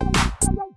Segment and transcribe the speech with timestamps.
[0.00, 0.73] podcast.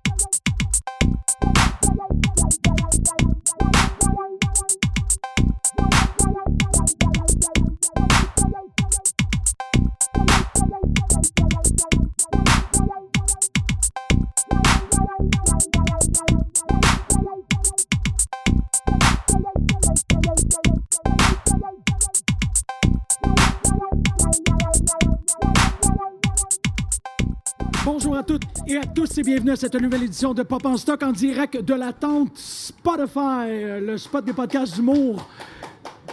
[27.89, 30.75] Bonjour à toutes et à tous et bienvenue à cette nouvelle édition de Pop en
[30.75, 35.26] Stock en direct de la tente Spotify, euh, le spot des podcasts d'humour.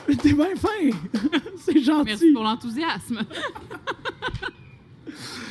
[0.22, 0.68] T'es bien fin!
[1.56, 2.04] C'est gentil!
[2.10, 3.18] Merci pour l'enthousiasme.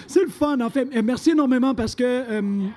[0.07, 0.87] C'est le fun, en fait.
[0.95, 2.67] Euh, Merci énormément parce que, euh,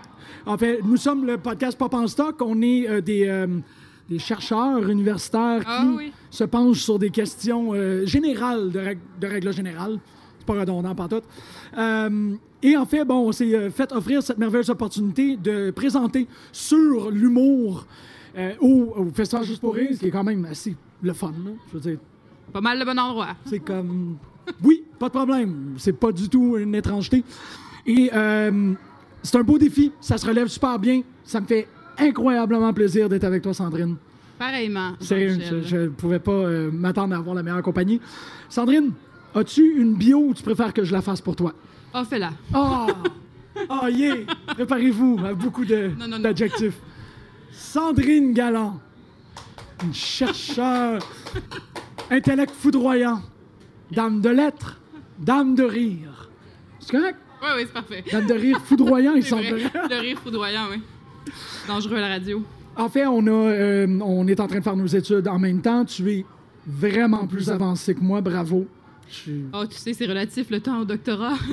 [0.44, 2.42] en fait, nous sommes le podcast Pop en Stock.
[2.42, 3.46] On est euh, des, euh,
[4.10, 6.12] des chercheurs universitaires qui Ah oui.
[6.30, 10.00] se penchent sur des questions euh, générales, de, règle, de règle générale.
[10.46, 11.24] Pas redondant, pantoute.
[11.76, 16.26] Euh, et en fait, bon, on s'est euh, fait offrir cette merveilleuse opportunité de présenter
[16.52, 17.84] sur l'humour
[18.38, 21.32] euh, au, au Festival Juste pour rire, ce qui est quand même assez le fun,
[21.44, 21.50] là.
[21.68, 21.98] Je veux dire,
[22.52, 23.28] Pas mal le bon endroit.
[23.46, 24.16] c'est comme.
[24.62, 25.74] Oui, pas de problème.
[25.78, 27.24] C'est pas du tout une étrangeté.
[27.86, 28.72] Et euh,
[29.22, 29.92] c'est un beau défi.
[30.00, 31.02] Ça se relève super bien.
[31.24, 31.66] Ça me fait
[31.98, 33.96] incroyablement plaisir d'être avec toi, Sandrine.
[34.38, 34.92] Pareillement.
[35.00, 38.00] Sérieux, je, je pouvais pas euh, m'attendre à avoir la meilleure compagnie.
[38.48, 38.92] Sandrine,
[39.36, 41.52] as-tu une bio ou tu préfères que je la fasse pour toi?
[41.94, 42.30] Ah, fais-la.
[42.52, 42.86] Ah!
[43.68, 44.16] Ah, yeah!
[44.48, 46.78] Préparez-vous à beaucoup de- d'adjectifs.
[47.52, 48.78] Sandrine Galland,
[49.82, 51.00] une chercheure,
[52.10, 53.22] intellect foudroyant,
[53.90, 54.78] dame de lettres,
[55.18, 56.28] dame de rire.
[56.80, 57.18] C'est correct?
[57.42, 58.04] Oui, oui, c'est parfait.
[58.12, 59.70] Dame de rire foudroyant, il semblerait.
[59.90, 60.82] Le rire foudroyant, oui.
[61.66, 62.42] Dangereux à la radio.
[62.76, 65.62] En fait, on, a, euh, on est en train de faire nos études en même
[65.62, 65.84] temps.
[65.86, 66.26] Tu es
[66.66, 68.20] vraiment plus avancé que moi.
[68.20, 68.66] Bravo.
[69.08, 71.34] Je Oh, tu sais, c'est relatif le temps au doctorat.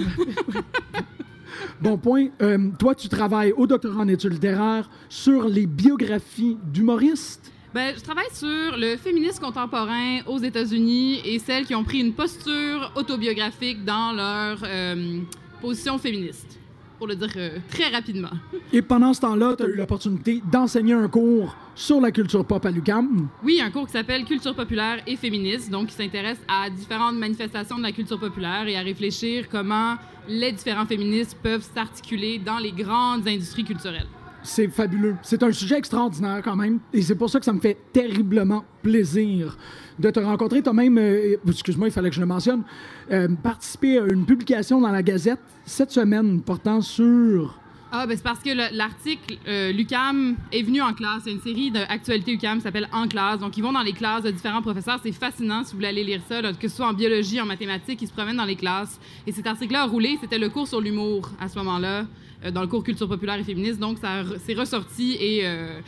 [1.82, 2.28] Bon point.
[2.42, 7.52] Euh, toi, tu travailles au doctorat en études littéraires sur les biographies d'humoristes?
[7.74, 12.14] Ben, je travaille sur le féminisme contemporain aux États-Unis et celles qui ont pris une
[12.14, 15.20] posture autobiographique dans leur euh,
[15.60, 16.60] position féministe,
[17.04, 18.30] pour le dire euh, très rapidement.
[18.72, 22.66] Et pendant ce temps-là, tu as eu l'opportunité d'enseigner un cours sur la culture pop
[22.66, 23.28] à l'UQAM.
[23.44, 27.78] Oui, un cours qui s'appelle Culture populaire et féministe, donc qui s'intéresse à différentes manifestations
[27.78, 29.96] de la culture populaire et à réfléchir comment
[30.30, 34.08] les différents féministes peuvent s'articuler dans les grandes industries culturelles.
[34.44, 35.16] C'est fabuleux.
[35.22, 36.80] C'est un sujet extraordinaire quand même.
[36.94, 39.58] Et c'est pour ça que ça me fait terriblement plaisir
[40.00, 40.62] de te rencontrer.
[40.62, 42.64] Tu as même, euh, excuse-moi, il fallait que je le mentionne,
[43.12, 47.60] euh, participé à une publication dans la Gazette cette semaine portant sur...
[47.96, 51.22] Ah, ben c'est parce que le- l'article euh, l'UCAM est venu en classe.
[51.28, 53.38] Il y a une série d'actualités UCAM qui s'appelle En classe.
[53.40, 55.00] Donc, ils vont dans les classes de différents professeurs.
[55.04, 58.02] C'est fascinant si vous voulez aller lire ça, que ce soit en biologie, en mathématiques,
[58.02, 59.00] ils se promènent dans les classes.
[59.28, 60.18] Et cet article-là a roulé.
[60.20, 62.08] C'était le cours sur l'humour à ce moment-là,
[62.52, 63.80] dans le cours culture populaire et féministe.
[63.80, 65.80] Donc, ça c'est ressorti et euh,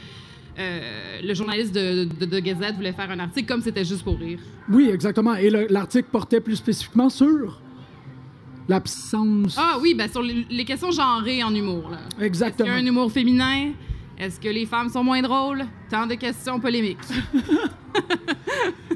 [0.58, 4.18] euh, le journaliste de, de, de Gazette voulait faire un article comme c'était juste pour
[4.18, 4.40] rire.
[4.70, 5.36] Oui, exactement.
[5.36, 7.60] Et le- l'article portait plus spécifiquement sur
[8.68, 9.56] l'absence...
[9.60, 11.90] Ah oui, ben sur les, les questions genrées en humour.
[11.92, 11.98] Là.
[12.08, 12.70] Est-ce qu'il Exactement.
[12.70, 13.72] y a un humour féminin?
[14.18, 15.66] Est-ce que les femmes sont moins drôles?
[15.90, 16.98] Tant de questions polémiques.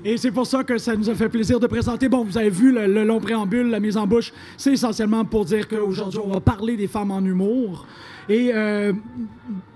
[0.06, 2.08] Et c'est pour ça que ça nous a fait plaisir de présenter.
[2.08, 4.32] Bon, vous avez vu le, long préambule, la mise en bouche.
[4.58, 7.86] C'est essentiellement pour dire qu'aujourd'hui, on va parler des femmes en humour.
[8.30, 8.94] Et euh,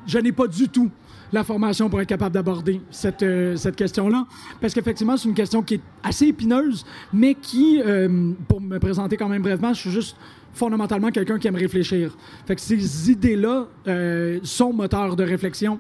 [0.08, 0.90] je n'ai pas du tout
[1.34, 4.26] la formation pour être capable d'aborder cette, euh, cette question-là.
[4.62, 9.18] Parce qu'effectivement, c'est une question qui est assez épineuse, mais qui, euh, pour me présenter
[9.18, 10.16] quand même brièvement, je suis juste
[10.54, 12.16] fondamentalement quelqu'un qui aime réfléchir.
[12.46, 15.80] Fait que ces idées-là euh, sont moteurs de réflexion.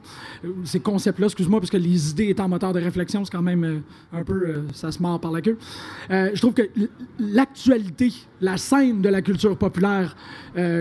[0.63, 3.79] Ces concepts-là, excuse-moi, parce que les idées étant moteurs de réflexion, c'est quand même euh,
[4.11, 4.33] un peu...
[4.47, 5.57] euh, ça se mord par la queue.
[6.09, 6.63] Je trouve que
[7.19, 8.11] l'actualité,
[8.41, 10.15] la scène de la culture populaire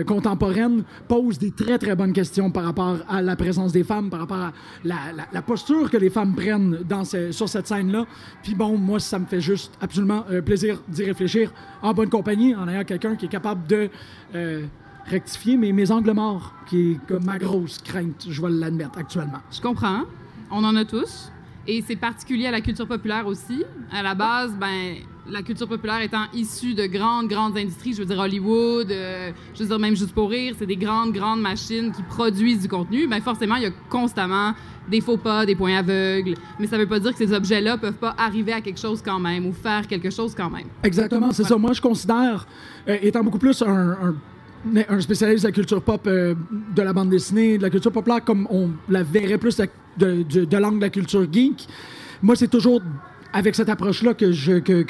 [0.05, 4.19] contemporaine pose des très, très bonnes questions par rapport à la présence des femmes, par
[4.21, 4.95] rapport à la,
[5.31, 8.05] la- posture que les femmes prennent dans ce- sur cette scène-là.
[8.43, 12.67] Puis bon, moi, ça me fait juste absolument plaisir d'y réfléchir en bonne compagnie, en
[12.67, 13.82] ayant quelqu'un qui est capable de
[14.35, 14.65] euh,
[15.05, 19.39] rectifier mes, mes angles morts, qui est comme ma grosse crainte, je vais l'admettre actuellement.
[19.51, 20.03] Je comprends.
[20.51, 21.31] On en a tous.
[21.67, 23.63] Et c'est particulier à la culture populaire aussi.
[23.91, 24.95] À la base, ben,
[25.29, 29.59] la culture populaire étant issue de grandes, grandes industries, je veux dire Hollywood, euh, je
[29.63, 33.07] veux dire même juste pour rire, c'est des grandes, grandes machines qui produisent du contenu.
[33.07, 34.53] Ben forcément, il y a constamment
[34.89, 36.33] des faux pas, des points aveugles.
[36.59, 39.19] Mais ça veut pas dire que ces objets-là peuvent pas arriver à quelque chose quand
[39.19, 40.65] même ou faire quelque chose quand même.
[40.83, 41.55] Exactement, c'est ça.
[41.55, 42.45] Moi, je considère,
[42.89, 44.15] euh, étant beaucoup plus un, un-
[44.89, 46.35] un spécialiste de la culture pop, euh,
[46.75, 49.67] de la bande dessinée, de la culture populaire, comme on la verrait plus de,
[49.97, 51.67] de, de- l'angle de la culture geek,
[52.21, 52.81] moi, c'est toujours
[53.33, 54.31] avec cette approche-là que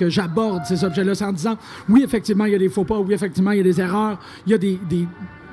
[0.09, 1.15] j'aborde ces objets-là.
[1.15, 1.57] C'est en disant,
[1.89, 4.19] oui, effectivement, il y a des faux pas, oui, effectivement, il y a des erreurs,
[4.45, 4.77] il y a des,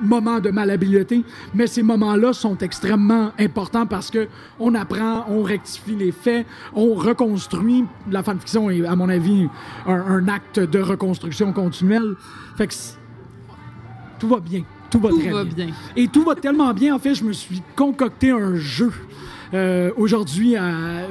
[0.03, 1.23] moments de malhabileté,
[1.53, 4.27] mais ces moments-là sont extrêmement importants parce que
[4.59, 7.85] on apprend, on rectifie les faits, on reconstruit.
[8.09, 9.47] La fanfiction est, à mon avis,
[9.85, 12.15] un, acte de reconstruction continuelle.
[12.57, 12.73] Fait que
[14.21, 14.63] tout va bien.
[14.89, 15.65] Tout va Tout très va bien.
[15.65, 15.75] bien.
[15.95, 18.91] Et tout va tellement bien, en fait, je me suis concocté un jeu
[19.53, 20.55] euh, aujourd'hui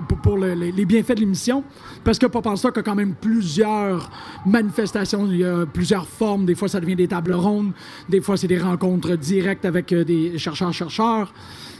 [0.08, 1.64] pour, pour le- les, les bienfaits de l'émission.
[2.04, 4.10] Parce que Pop Stock a quand même plusieurs
[4.46, 6.44] manifestations, il y a plusieurs formes.
[6.46, 7.72] Des fois, ça devient des tables rondes,
[8.08, 11.32] des fois, c'est des rencontres directes avec euh, des chercheurs-chercheurs.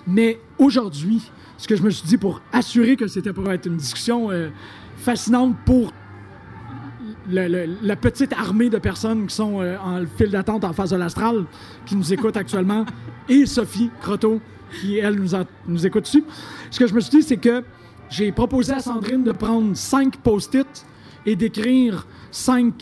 [0.07, 1.23] Mais aujourd'hui,
[1.59, 4.49] ce que je me suis dit pour assurer que c'était pour être une discussion euh,
[4.97, 5.93] fascinante pour
[7.31, 10.91] le- le- la petite armée de personnes qui sont euh, en file d'attente en face
[10.91, 11.45] de l'astral,
[11.87, 12.85] qui nous écoutent actuellement,
[13.29, 14.41] et Sophie Croteau,
[14.81, 15.17] qui, elle,
[15.67, 16.25] nous, écoute dessus.
[16.71, 17.63] Ce que je me suis dit, c'est que
[18.09, 20.87] j'ai proposé à Sandrine de prendre cinq post-it
[21.27, 22.75] et d'écrire cinq,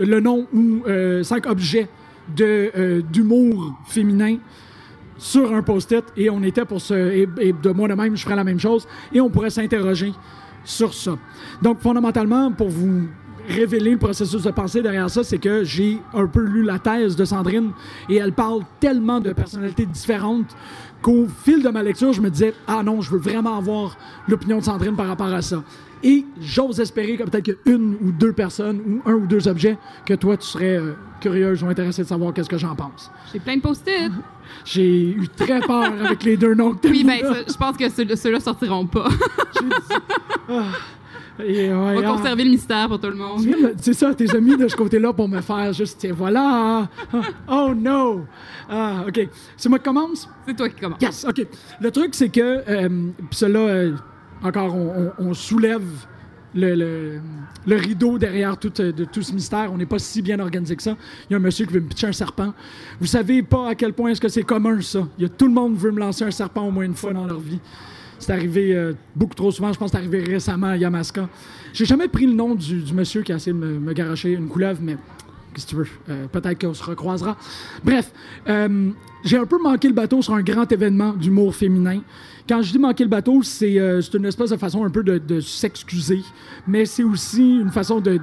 [0.00, 1.88] le nom ou euh, cinq objets
[2.40, 4.36] euh, d'humour féminin
[5.18, 8.22] sur un post-it et on était pour ce et, et de moi de même je
[8.22, 10.12] ferais la même chose et on pourrait s'interroger
[10.64, 11.16] sur ça.
[11.62, 13.06] Donc fondamentalement pour vous
[13.48, 17.16] révéler le processus de pensée derrière ça, c'est que j'ai un peu lu la thèse
[17.16, 17.70] de Sandrine
[18.08, 20.56] et elle parle tellement de personnalités différentes
[21.02, 23.96] qu'au fil de ma lecture, je me disais ah non, je veux vraiment avoir
[24.28, 25.62] l'opinion de Sandrine par rapport à ça.
[26.02, 30.14] Et j'ose espérer que peut-être qu'une ou deux personnes ou un ou deux objets que
[30.14, 33.10] toi tu serais euh, curieuse ou intéressée de savoir qu'est-ce que j'en pense.
[33.32, 34.12] J'ai plein de post-it.
[34.64, 37.34] J'ai eu très peur avec les deux noms que t'as Oui, mis ben, là.
[37.34, 39.08] ça, je pense que ceux- ceux-là sortiront pas.
[41.44, 43.46] Et, On va conserver le mystère pour tout le monde.
[43.80, 46.88] C'est ça, tes amis de ce côté-là pour me faire juste, tiens, voilà.
[47.12, 48.24] ah, Oh no.
[48.68, 49.28] Ah, OK.
[49.56, 50.28] C'est moi qui commence?
[50.46, 51.00] C'est toi qui commence.
[51.00, 51.46] Yes, OK.
[51.80, 53.92] Le truc, c'est que, euh, puis cela, euh,
[54.42, 55.82] encore, on, on- on soulève
[56.54, 57.20] le, le-
[57.66, 59.70] le rideau derrière tout, euh, de tout ce mystère.
[59.72, 60.96] On n'est pas si bien organisé que ça.
[61.28, 62.54] Il y a un monsieur qui veut me pitcher un serpent.
[62.98, 65.00] Vous savez pas à quel point est-ce que c'est commun, ça.
[65.18, 67.12] Il y a, tout le monde veut me lancer un serpent au moins une fois
[67.12, 67.60] dans leur vie.
[68.26, 69.72] C'est arrivé euh, beaucoup trop souvent.
[69.72, 71.28] Je pense que c'est arrivé récemment à Yamaska.
[71.72, 74.48] J'ai jamais pris le nom du, monsieur qui a essayé de me, me garocher une
[74.48, 74.96] couleuvre, mais
[75.54, 75.86] que tu veux?
[76.08, 77.36] Euh, Peut-être qu'on se recroisera.
[77.84, 78.10] Bref,
[78.48, 78.90] euh,
[79.22, 82.00] j'ai un peu manqué le bateau sur un grand événement d'humour féminin.
[82.48, 85.38] Quand je dis manquer le bateau, c'est euh, une espèce de façon un peu de,
[85.40, 86.22] s'excuser,
[86.66, 88.18] mais c'est aussi une façon de-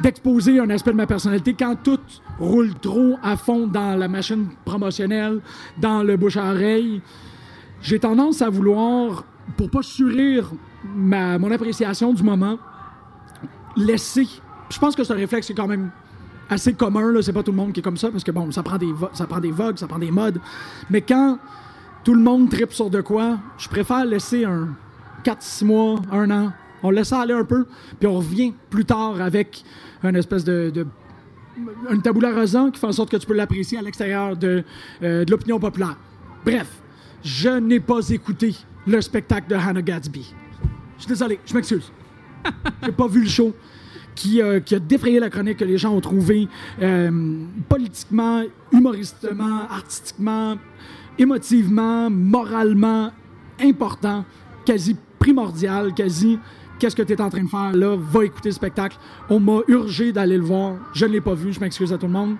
[0.00, 2.00] d'exposer un aspect de ma personnalité quand tout
[2.38, 5.40] roule trop à fond dans la machine promotionnelle,
[5.76, 7.02] dans le bouche à oreille.
[7.82, 9.24] J'ai tendance à vouloir,
[9.56, 10.50] pour pas surir
[10.84, 12.58] ma, mon appréciation du moment,
[13.76, 14.26] laisser.
[14.70, 15.90] Je pense que ce réflexe est quand même
[16.48, 17.12] assez commun.
[17.12, 17.22] Là.
[17.22, 18.92] C'est pas tout le monde qui est comme ça parce que bon, ça prend des,
[19.12, 20.40] ça prend des vogues, ça prend des modes.
[20.90, 21.38] Mais quand
[22.02, 24.68] tout le monde tripe sur de quoi, je préfère laisser un
[25.24, 26.52] 4-6 mois, un an.
[26.82, 27.66] On laisse ça aller un peu,
[27.98, 29.64] puis on revient plus tard avec
[30.02, 30.86] une espèce de, de
[31.90, 34.64] une tabula rasa qui fait en sorte que tu peux l'apprécier à l'extérieur de,
[35.02, 35.96] euh, de l'opinion populaire.
[36.44, 36.68] Bref,
[37.22, 38.54] je n'ai pas écouté
[38.86, 40.34] le spectacle de Hannah Gatsby.
[40.96, 41.90] Je suis désolé, je m'excuse.
[42.84, 43.54] J'ai pas vu le show
[44.14, 46.48] qui, euh, a défrayé la chronique que les gens ont trouvé
[46.80, 47.10] euh,
[47.68, 48.42] politiquement,
[48.72, 50.56] humoristiquement, artistiquement,
[51.18, 53.10] émotivement, moralement
[53.60, 54.24] important,
[54.64, 56.38] quasi primordial, quasi
[56.78, 58.98] qu'est-ce que tu es en train de faire là, va écouter le spectacle.
[59.28, 62.06] On m'a urgé d'aller le voir, je ne l'ai pas vu, je m'excuse à tout
[62.06, 62.36] le monde.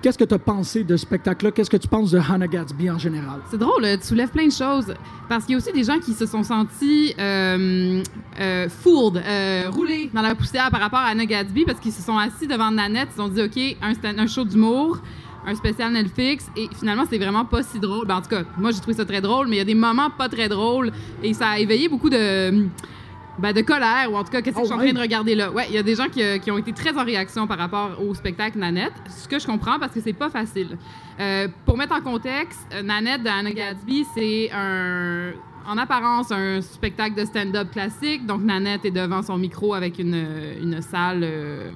[0.00, 1.50] Qu'est-ce que tu as pensé de ce spectacle-là?
[1.50, 3.40] Qu'est-ce que tu penses de Hannah Gatsby en général?
[3.50, 4.94] C'est drôle, tu soulèves plein de choses.
[5.28, 8.02] Parce qu'il y a aussi des gens qui se sont sentis euh,
[8.40, 12.16] euh, euh, roulés dans la poussière par rapport à Anna Gatsby parce qu'ils se sont
[12.16, 15.00] assis devant Nanette, ils se sont dit, OK, un show d'humour,
[15.44, 18.06] un spécial Netflix, et finalement, c'est vraiment pas si drôle.
[18.06, 19.74] Ben, en tout cas, moi, j'ai trouvé ça très drôle, mais il y a des
[19.74, 20.92] moments pas très drôles,
[21.22, 22.66] et ça a éveillé beaucoup de...
[23.38, 25.00] ben, de colère, ou en tout cas, qu'est-ce que Oh, je suis en train de
[25.00, 25.50] regarder là?
[25.50, 27.58] Ouais, il y a des gens qui, euh, qui ont été très en réaction par
[27.58, 30.76] rapport au spectacle Nanette, ce que je comprends parce que c'est pas facile.
[31.20, 35.32] Euh, pour mettre en contexte, euh, Nanette de Anna Gatsby, c'est un,
[35.66, 38.26] en apparence un spectacle de stand-up classique.
[38.26, 40.26] Donc, Nanette est devant son micro avec une,
[40.60, 41.70] une salle euh,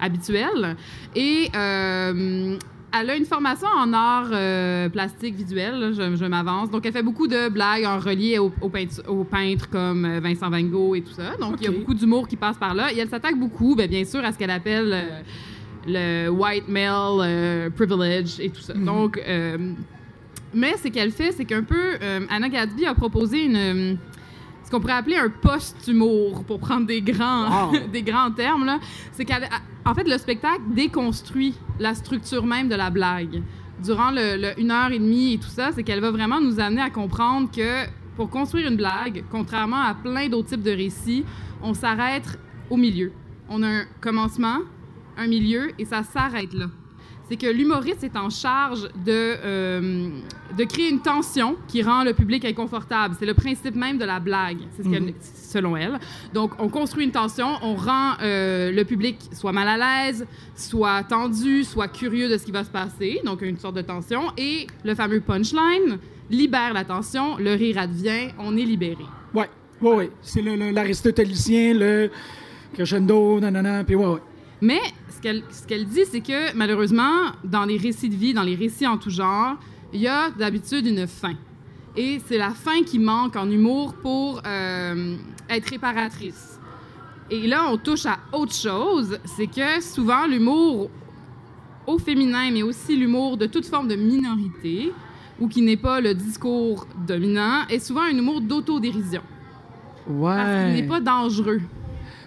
[0.00, 0.76] habituelle.
[1.14, 2.56] Et euh,
[2.92, 6.70] elle a une formation en art euh, plastique visuel, là, je, je m'avance.
[6.70, 10.20] Donc, elle fait beaucoup de blagues en relié aux, aux peintu- aux peintres comme euh,
[10.20, 11.36] Vincent Van Gogh et tout ça.
[11.38, 12.92] Donc, il y a beaucoup d'humour qui passe par là.
[12.92, 15.20] Et elle s'attaque beaucoup, ben, bien sûr, à ce qu'elle appelle euh,
[15.86, 18.72] le white male euh, privilege et tout ça.
[18.74, 19.56] Donc, euh,
[20.54, 21.98] mais ce qu'elle fait, c'est qu'un peu,
[22.30, 23.98] Anna Gatsby a proposé une,
[24.68, 27.78] ce qu'on pourrait appeler un post-humour, pour prendre des grands, Wow.
[27.92, 28.66] des grands termes.
[28.66, 28.78] là.
[29.12, 29.38] C'est qu'en
[29.86, 33.42] en fait, le spectacle déconstruit la structure même de la blague.
[33.82, 36.60] Durant le, le une heure et demie et tout ça, c'est qu'elle va vraiment nous
[36.60, 41.24] amener à comprendre que pour construire une blague, contrairement à plein d'autres types de récits,
[41.62, 43.10] on s'arrête au milieu.
[43.48, 44.58] On a un commencement,
[45.16, 46.66] un milieu et ça s'arrête là.
[47.28, 50.08] C'est que l'humoriste est en charge de, euh,
[50.56, 53.14] de créer une tension qui rend le public inconfortable.
[53.18, 55.98] C'est le principe même de la blague, c'est ce qu'elle- selon elle.
[56.34, 61.02] Donc, on construit une tension, on rend euh, le public soit mal à l'aise, soit
[61.04, 64.22] tendu, soit curieux de ce qui va se passer, donc une sorte de tension.
[64.36, 65.98] Et le fameux punchline
[66.30, 69.04] libère la tension, le rire advient, on est libéré.
[69.34, 69.48] Ouais,
[69.80, 70.10] ouais, ouais.
[70.22, 72.10] C'est le- le- l'aristotélicien, le
[72.74, 74.20] crescendo, nanana, puis ouais, ouais.
[74.60, 74.80] Mais
[75.18, 78.54] ce qu'elle ce qu'elle dit, c'est que malheureusement, dans les récits de vie, dans les
[78.54, 79.56] récits en tout genre,
[79.92, 81.34] il y a d'habitude une fin.
[81.96, 85.16] Et c'est la fin qui manque en humour pour euh,
[85.50, 86.60] être réparatrice.
[87.30, 90.88] Et là, on touche à autre chose, c'est que souvent l'humour
[91.86, 94.92] au féminin, mais aussi l'humour de toute forme de minorité,
[95.40, 99.22] ou qui n'est pas le discours dominant, est souvent un humour d'autodérision.
[100.36, 101.60] Parce qu'il n'est pas dangereux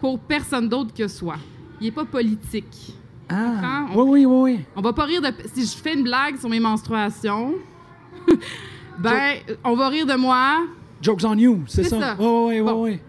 [0.02, 1.38] pour personne d'autre que soi.
[1.82, 2.94] Il n'est pas politique.
[3.30, 4.60] Ah, on- oui, oui, oui, oui.
[4.76, 5.30] On va pas rire de.
[5.54, 7.56] Si je fais une blague sur mes menstruations,
[9.00, 10.60] ben, on va rire de moi.
[11.02, 12.00] Jokes on you, c'est ça.
[12.00, 12.16] ça.
[12.22, 12.84] Ouais, ouais, Bon.
[12.84, 13.00] ouais.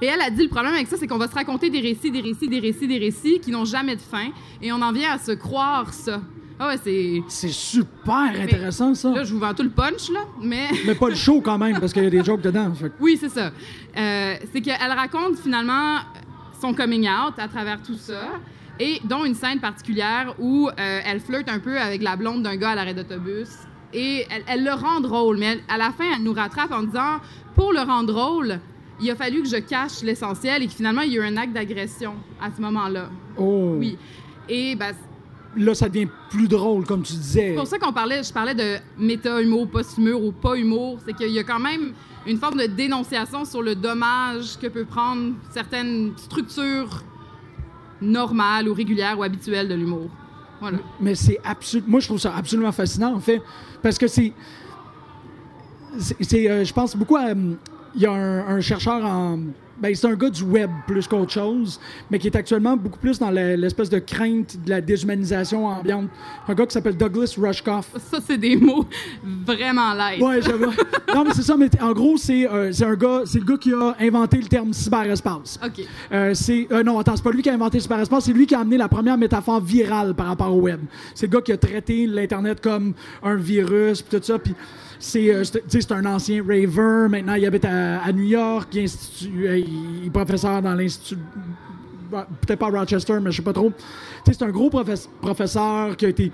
[0.00, 2.10] Et elle a dit le problème avec ça, c'est qu'on va se raconter des récits,
[2.10, 4.26] des récits, des récits, des récits qui n'ont jamais de fin.
[4.60, 6.20] Et on en vient à se croire ça.
[6.58, 7.22] Ah ouais, c'est.
[7.28, 9.10] C'est super intéressant, ça.
[9.10, 10.68] Là, je vous vends tout le punch, là, mais.
[10.86, 12.72] Mais pas le show quand même, parce qu'il y a des jokes dedans.
[12.74, 13.50] Fait Oui, c'est ça.
[13.96, 15.96] Euh, c'est qu'elle raconte finalement
[16.64, 18.22] son coming out à travers tout ça,
[18.80, 22.56] et dont une scène particulière où euh, elle flirte un peu avec la blonde d'un
[22.56, 23.48] gars à l'arrêt d'autobus.
[23.92, 26.82] Et elle, elle le rend drôle, mais elle- à la fin, elle nous rattrape en
[26.82, 27.20] disant
[27.54, 28.58] pour le rendre drôle,
[29.00, 31.36] il a fallu que je cache l'essentiel et que finalement, il y a eu un
[31.36, 33.10] acte d'agression à ce moment-là.
[33.36, 33.74] Oh.
[33.78, 33.96] Oui.
[34.48, 34.92] Et ben,
[35.56, 37.50] Là, ça devient plus drôle, comme tu disais.
[37.50, 40.98] c'est pour ça qu'on parlait, je parlais de méta-humour, post-humour ou pas humour.
[41.06, 41.92] C'est qu'il y a quand même
[42.26, 47.02] une forme de dénonciation sur le dommage que peut prendre certaines structures
[48.00, 50.08] normales ou régulières ou habituelles de l'humour.
[50.60, 50.78] Voilà.
[51.00, 51.90] Mais c'est absolument.
[51.90, 53.42] Moi, je trouve ça absolument fascinant, en fait.
[53.82, 54.32] Parce que c'est.
[56.32, 57.26] euh, je pense beaucoup à.
[57.28, 57.54] euh,
[57.94, 59.38] Il y a un chercheur en.
[59.80, 63.18] Ben, c'est un gars du web plus qu'autre chose, mais qui est actuellement beaucoup plus
[63.18, 66.08] dans l'espèce de crainte de la déshumanisation ambiante.
[66.48, 67.90] Un gars qui s'appelle Douglas Rushkoff.
[68.10, 68.86] Ça, c'est des mots
[69.22, 70.20] vraiment light.
[70.20, 70.40] Ouais,
[71.14, 73.72] non, mais c'est ça, mais en gros, c'est euh, un gars, c'est le gars qui
[73.72, 75.58] a inventé le terme cyberespace.
[75.64, 75.84] OK.
[76.12, 78.46] Euh, c'est euh, non, attends, c'est pas lui qui a inventé le cyberespace, c'est lui
[78.46, 80.80] qui a amené la première métaphore virale par rapport au web.
[81.14, 84.54] C'est le gars qui a traité l'internet comme un virus puis tout ça, puis
[84.98, 88.86] c'est euh, c'est- un ancien raver, maintenant il habite à, New York, il
[89.46, 91.16] euh, il est professeur dans l'institut
[92.10, 93.72] bah, peut-être pas Rochester, mais je sais pas trop.
[94.26, 96.32] C'est un gros professe- professeur qui a été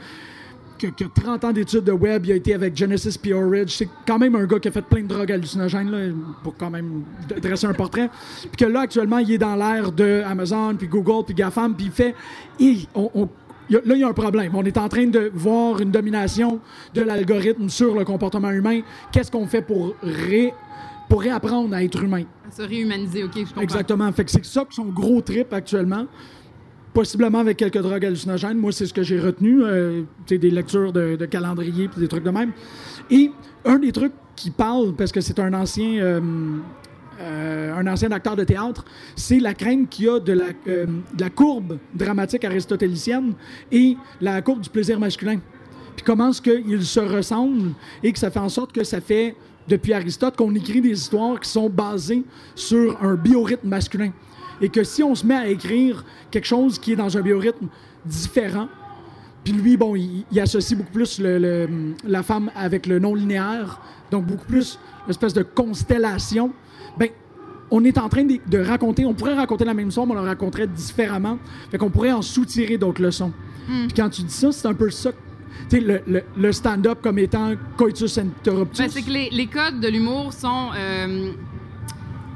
[0.79, 3.35] qui a, qui a 30 ans d'études de web, il a été avec Genesis P.
[3.35, 3.71] Orridge.
[3.77, 5.99] C'est quand même un gars qui a fait plein de drogues hallucinogènes, là,
[6.43, 7.03] pour quand même
[7.41, 8.09] dresser un portrait.
[8.41, 11.87] Puis que là, actuellement, il est dans l'ère de Amazon, puis Google, puis GAFAM, puis
[11.87, 12.15] il fait...
[12.59, 12.87] Il
[13.71, 14.53] y a- là, il y a un problème.
[14.55, 16.61] On est en train de voir une domination
[16.95, 18.81] de l'algorithme sur le comportement humain.
[19.13, 20.53] Qu'est-ce qu'on fait pour, ré,
[21.09, 22.25] pour réapprendre à être humain?
[22.49, 23.61] À se réhumaniser, OK, je comprends.
[23.63, 24.11] Exactement.
[24.13, 26.07] Fait que c'est ça que son gros trip actuellement.
[26.93, 28.59] Possiblement avec quelques drogues hallucinogènes.
[28.59, 29.63] Moi, c'est ce que j'ai retenu.
[29.63, 32.51] euh, des lectures de, de calendrier puis des trucs de même.
[33.11, 33.31] Et
[33.65, 36.01] un des trucs qui parle, parce que c'est un ancien.
[36.01, 36.21] euh,
[37.21, 38.85] euh, un ancien acteur de théâtre,
[39.15, 43.35] c'est la crainte qu'il y a de la, euh, de la courbe dramatique aristotélicienne
[43.71, 45.39] et la courbe du plaisir masculin.
[45.97, 47.73] Puis comment est-ce qu'ils se ressemblent
[48.03, 49.37] et que ça fait en sorte que ça fait,
[49.69, 52.25] depuis Aristote, qu'on écrit des histoires qui sont basées
[52.55, 54.13] sur un biorhythme masculin.
[54.63, 57.69] Et que si on se met à écrire quelque chose qui est dans un biorhythme
[58.05, 58.69] différent,
[59.45, 64.47] puis lui, bon, il, associe beaucoup plus la femme avec le non linéaire, donc beaucoup
[64.47, 66.53] plus l'espèce de constellation.
[66.99, 67.09] Ben,
[67.71, 70.17] on est en train de, de raconter, on pourrait raconter la même histoire, mais on
[70.23, 71.39] la raconterait différemment.
[71.71, 73.33] Fait qu'on pourrait en soutirer d'autres leçons.
[73.67, 75.13] Puis quand tu dis ça, c'est un peu ça.
[75.69, 78.81] Tu sais, le, le- le stand-up comme étant coitus interruptus.
[78.81, 81.31] Ben, c'est que les, les codes de l'humour sont euh,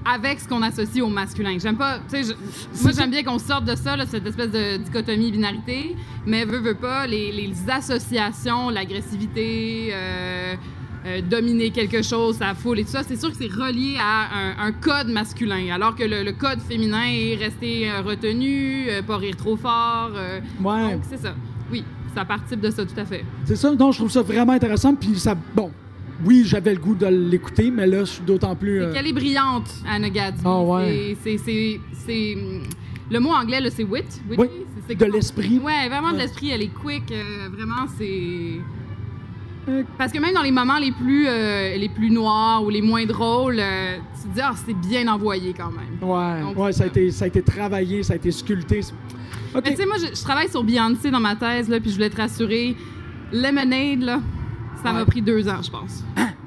[0.05, 1.57] avec ce qu'on associe au masculin.
[1.59, 2.35] J'aime pas, tu sais,
[2.83, 5.97] moi j'aime bien qu'on sorte de ça, là, cette espèce de dichotomie binarité,
[6.27, 10.55] mais veut, veut pas, les, les associations, l'agressivité, euh,
[11.07, 14.29] euh, dominer quelque chose, sa foule et tout ça, c'est sûr que c'est relié à
[14.63, 19.03] un, un code masculin, alors que le, le code féminin est resté euh, retenu, euh,
[19.03, 20.11] pas rire trop fort.
[20.63, 20.93] Ouais.
[20.95, 21.35] donc, c'est ça.
[21.71, 21.85] Oui,
[22.15, 23.25] ça participe de ça, tout à fait.
[23.45, 24.95] C'est ça, donc je trouve ça vraiment intéressant.
[24.95, 25.71] Puis ça, bon,
[26.25, 28.81] oui, j'avais le goût de l'écouter, mais là, je suis d'autant plus.
[28.83, 30.43] euh, qu'elle est brillante, Anna Gadsby.
[30.45, 31.17] Ah ouais.
[31.23, 32.39] C'est- c'est- c'est- c'est-
[33.11, 34.05] Le mot anglais, là, c'est wit.
[34.31, 34.41] witty.
[34.41, 35.59] Oui, C'est- c'est de l'esprit.
[35.59, 36.51] Ouais, vraiment de l'esprit.
[36.51, 37.11] Elle est quick.
[37.13, 38.61] euh, vraiment, c'est.
[39.99, 43.07] Parce que même dans les moments les plus, euh, les plus noirs ou les moins
[43.07, 45.99] drôles, euh, tu te dis, ah, c'est bien envoyé quand même.
[46.03, 48.81] Ouais, Donc, ouais, ça a été, ça a été travaillé, ça a été sculpté.
[49.55, 49.63] OK.
[49.65, 51.95] Mais tu sais, moi, je, je travaille sur Beyoncé dans ma thèse, là, puis je
[51.95, 52.77] voulais te rassurer.
[53.33, 54.21] Lemonade, là,
[54.83, 56.05] ça m'a pris deux ans, je pense.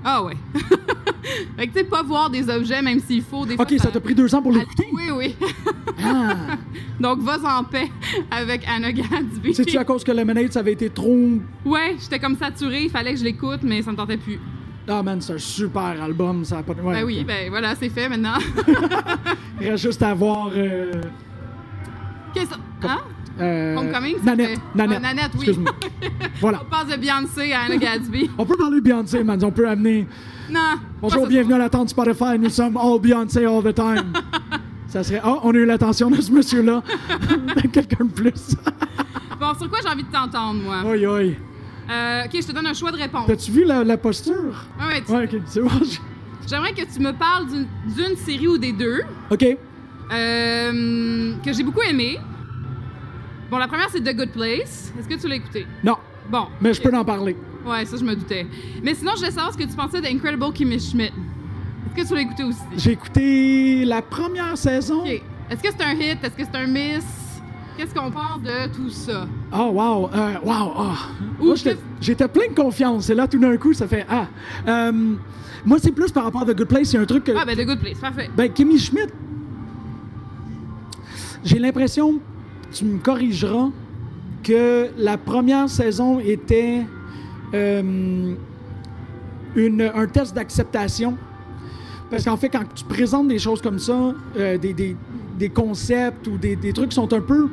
[0.10, 0.38] Ah ouais.
[1.58, 3.66] fait que tu sais, pas voir des objets, même s'il faut, des fois...
[3.66, 4.88] OK, ça t'a pris deux ans pour Ah, l'écouter?
[4.94, 5.36] Oui, oui.
[6.02, 6.56] Ah!
[7.02, 7.92] Donc, vas en paix
[8.32, 9.54] avec Anna Gadsby.
[9.54, 11.14] C'est-tu à cause que Lemonade, ça avait été trop...
[11.66, 14.40] Ouais, j'étais comme saturée, il fallait que je l'écoute, mais ça me tentait plus.
[14.88, 16.72] Ah, man, c'est un super album, ça a pas...
[16.72, 18.38] Ouais, ben oui, ben voilà, c'est fait maintenant.
[19.60, 20.52] Il reste juste à voir...
[20.56, 21.02] Euh,
[22.34, 23.00] Qu'est-ce Hein?
[23.40, 24.60] Euh, Homecoming, Nanette.
[24.76, 25.00] Nanette.
[25.04, 25.46] Ah, Nanette, oui.
[25.48, 25.72] Excuse-moi.
[26.42, 26.62] voilà.
[26.66, 28.30] On passe de Beyoncé à Anna Gadsby.
[28.38, 29.40] On peut parler de Beyoncé, man.
[29.44, 30.08] On peut amener...
[30.50, 30.60] non.
[31.02, 32.38] Bonjour, bienvenue à la tente Spotify.
[32.40, 34.14] Nous sommes all Beyoncé all the time.
[34.88, 35.22] ça serait...
[35.24, 36.82] Ah, on a eu l'attention de ce monsieur-là.
[37.74, 38.56] Quelqu'un de plus.
[39.40, 40.78] Bon, sur quoi j'ai envie de t'entendre, moi?
[40.86, 41.36] Oi, oi.
[41.90, 43.28] Euh, ok, je te donne un choix de réponse.
[43.28, 44.66] T'as-tu vu la, la posture?
[44.80, 45.42] Ah ouais, tu- Ouais, OK.
[45.46, 45.70] C'est bon.
[46.50, 49.46] J'aimerais que tu me parles d'une- d'une série ou des deux OK.
[50.14, 52.20] euh, que j'ai beaucoup aimé.
[53.50, 54.92] Bon, la première, c'est The Good Place.
[55.00, 55.66] Est-ce que tu l'as écouté?
[55.84, 55.96] Non,
[56.30, 56.48] Bon.
[56.60, 57.36] mais je peux en parler.
[57.66, 58.46] Ouais, ça, je me doutais.
[58.84, 61.14] Mais sinon, je voulais savoir ce que tu pensais d'Incredible Kimmy Schmidt.
[61.96, 62.60] Est-ce que tu l'as écouté aussi?
[62.78, 65.02] J'ai écouté la première saison.
[65.02, 65.22] OK.
[65.50, 66.24] Est-ce que c'est un hit?
[66.24, 67.06] Est-ce que c'est un miss?
[67.78, 69.28] Qu'est-ce qu'on pense de tout ça?
[69.54, 70.10] Oh, wow.
[70.14, 70.74] Euh, wow.
[70.78, 70.96] ah.
[71.40, 71.56] Moi,
[72.02, 73.10] j'étais- plein de confiance.
[73.10, 74.26] Et là, tout d'un coup, ça fait Ah.
[74.68, 75.16] Euh,
[75.66, 76.96] moi, c'est plus par rapport à The Good Place.
[76.96, 77.32] A un truc que.
[77.38, 78.30] Ah, ben, The Good Place, parfait.
[78.36, 79.14] Ben, Kimmy Schmidt,
[81.44, 82.20] j'ai l'impression,
[82.72, 83.70] tu me corrigeras,
[84.44, 86.86] que la première saison était
[87.54, 88.34] euh,
[89.56, 91.18] une- un test d'acceptation.
[92.10, 94.96] Parce qu'en fait, quand tu présentes des choses comme ça, euh, des, des-
[95.38, 97.50] des concepts ou des, des trucs qui sont un peu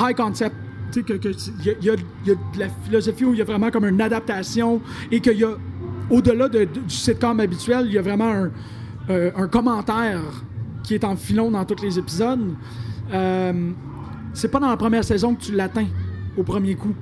[0.00, 0.54] high concept,
[0.92, 1.28] tu sais, que, que
[1.64, 4.80] il y, y a, de la philosophie où il y a vraiment comme une adaptation
[5.10, 5.50] et qu'il y a,
[6.10, 8.50] au-delà de- du sitcom habituel, il y a vraiment un,
[9.10, 10.20] euh, un commentaire
[10.82, 12.54] qui est en filon dans tous les épisodes.
[14.34, 15.86] C'est pas dans la première saison que tu l'atteins
[16.36, 16.94] au premier coup.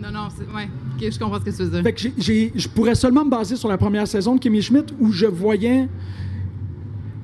[0.00, 0.44] Non, non, c'est.
[0.54, 0.68] Ouais.
[0.96, 1.82] OK, je comprends ce que tu veux dire.
[1.82, 4.62] Fait que j'ai- j'ai- je pourrais seulement me baser sur la première saison de Kimmy
[4.62, 5.88] Schmidt où je voyais,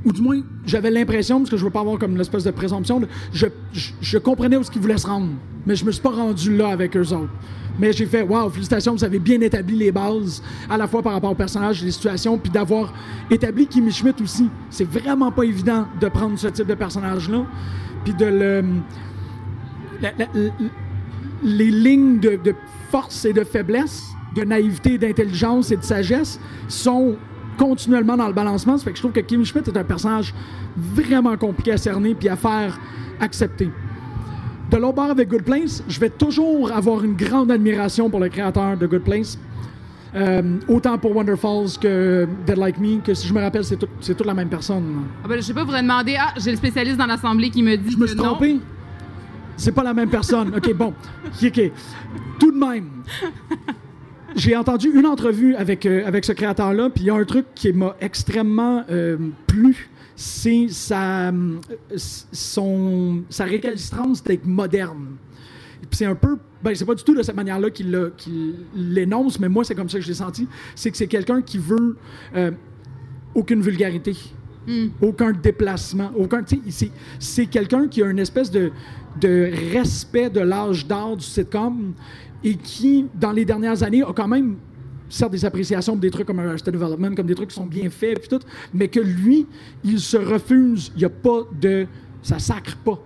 [0.04, 3.00] ou du moins j'avais l'impression, parce que je veux pas avoir comme l'espèce de présomption,
[3.00, 5.28] de- je, je, je comprenais où ce qu'ils voulaient se rendre,
[5.66, 7.30] mais je me suis pas rendu là avec eux autres.
[7.78, 11.12] Mais j'ai fait, waouh, félicitations, vous avez bien établi les bases, à la fois par
[11.12, 12.92] rapport au personnage, les situations, puis d'avoir
[13.30, 14.48] établi Kimmy Schmidt aussi.
[14.70, 17.44] C'est vraiment pas évident de prendre ce type de personnage-là,
[18.04, 18.64] puis de le.
[20.04, 20.50] La- la- la-
[21.42, 22.54] les lignes de, de
[22.90, 24.02] force et de faiblesse,
[24.34, 26.38] de naïveté, d'intelligence et de sagesse
[26.68, 27.16] sont
[27.58, 28.76] continuellement dans le balancement.
[28.78, 30.34] Ça fait que je trouve que Kim Schmidt est un personnage
[30.76, 32.78] vraiment compliqué à cerner puis à faire
[33.20, 33.70] accepter.
[34.70, 38.28] De l'autre bord avec Good Place, je vais toujours avoir une grande admiration pour le
[38.28, 39.38] créateur de Good Place.
[40.16, 43.76] Euh, autant pour Wonder Falls que Dead Like Me, que si je me rappelle, c'est
[43.76, 45.02] tout- c'est toute la même personne.
[45.24, 46.16] Ah, ben, je sais pas, vous demandé.
[46.18, 48.60] Ah, j'ai le spécialiste dans l'Assemblée qui me dit Je me suis trompé?
[49.56, 50.54] C'est pas la même personne.
[50.54, 50.92] OK, bon.
[51.42, 51.72] OK.
[52.38, 52.90] Tout de même,
[54.36, 57.46] j'ai entendu une entrevue avec, euh, avec ce créateur-là, puis il y a un truc
[57.54, 59.88] qui m'a extrêmement euh, plu.
[60.16, 61.32] C'est sa,
[61.96, 65.16] son, sa récalcitrance d'être moderne.
[65.80, 66.38] Puis c'est un peu.
[66.62, 67.94] Ben, c'est pas du tout de cette manière-là qu'il
[68.74, 70.48] l'énonce, mais moi, c'est comme ça que je l'ai senti.
[70.74, 71.96] C'est que c'est quelqu'un qui veut
[72.36, 72.52] euh,
[73.34, 74.16] aucune vulgarité
[75.00, 76.42] aucun déplacement, aucun.
[77.18, 78.72] c'est quelqu'un qui a une espèce de,
[79.20, 81.92] de respect de l'âge d'or du sitcom
[82.42, 84.56] et qui, dans les dernières années, a quand même
[85.08, 88.18] certes des appréciations des trucs comme Arrested Development, comme des trucs qui sont bien faits,
[88.20, 88.40] puis tout,
[88.72, 89.46] mais que lui,
[89.84, 90.90] il se refuse.
[90.96, 91.86] Il n'y a pas de.
[92.22, 92.98] Ça sacre pas.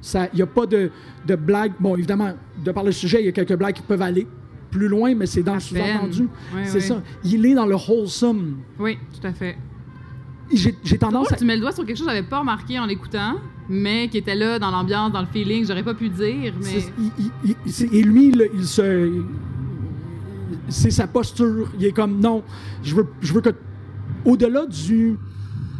[0.00, 0.90] Ça- Il n'y a pas de,
[1.26, 1.72] de blagues.
[1.80, 2.32] Bon, évidemment,
[2.64, 4.26] de par le sujet, il y a quelques blagues qui peuvent aller
[4.70, 6.28] plus loin, mais c'est dans le sous-entendu.
[6.64, 7.02] C'est ça.
[7.24, 8.58] Il est dans le wholesome.
[8.78, 9.56] Oui, tout à fait.
[10.52, 11.36] J'ai, tendance à.
[11.36, 13.36] tu mets le doigt sur quelque chose que j'avais pas remarqué en l'écoutant,
[13.68, 16.84] mais qui était là dans l'ambiance, dans le feeling, j'aurais pas pu dire, mais.
[17.18, 17.30] Il-
[17.66, 19.10] il- et lui, là, il se.
[20.68, 21.68] C'est sa posture.
[21.78, 22.42] Il est comme non,
[22.82, 23.50] je veux, je veux que.
[24.24, 25.16] Au-delà du.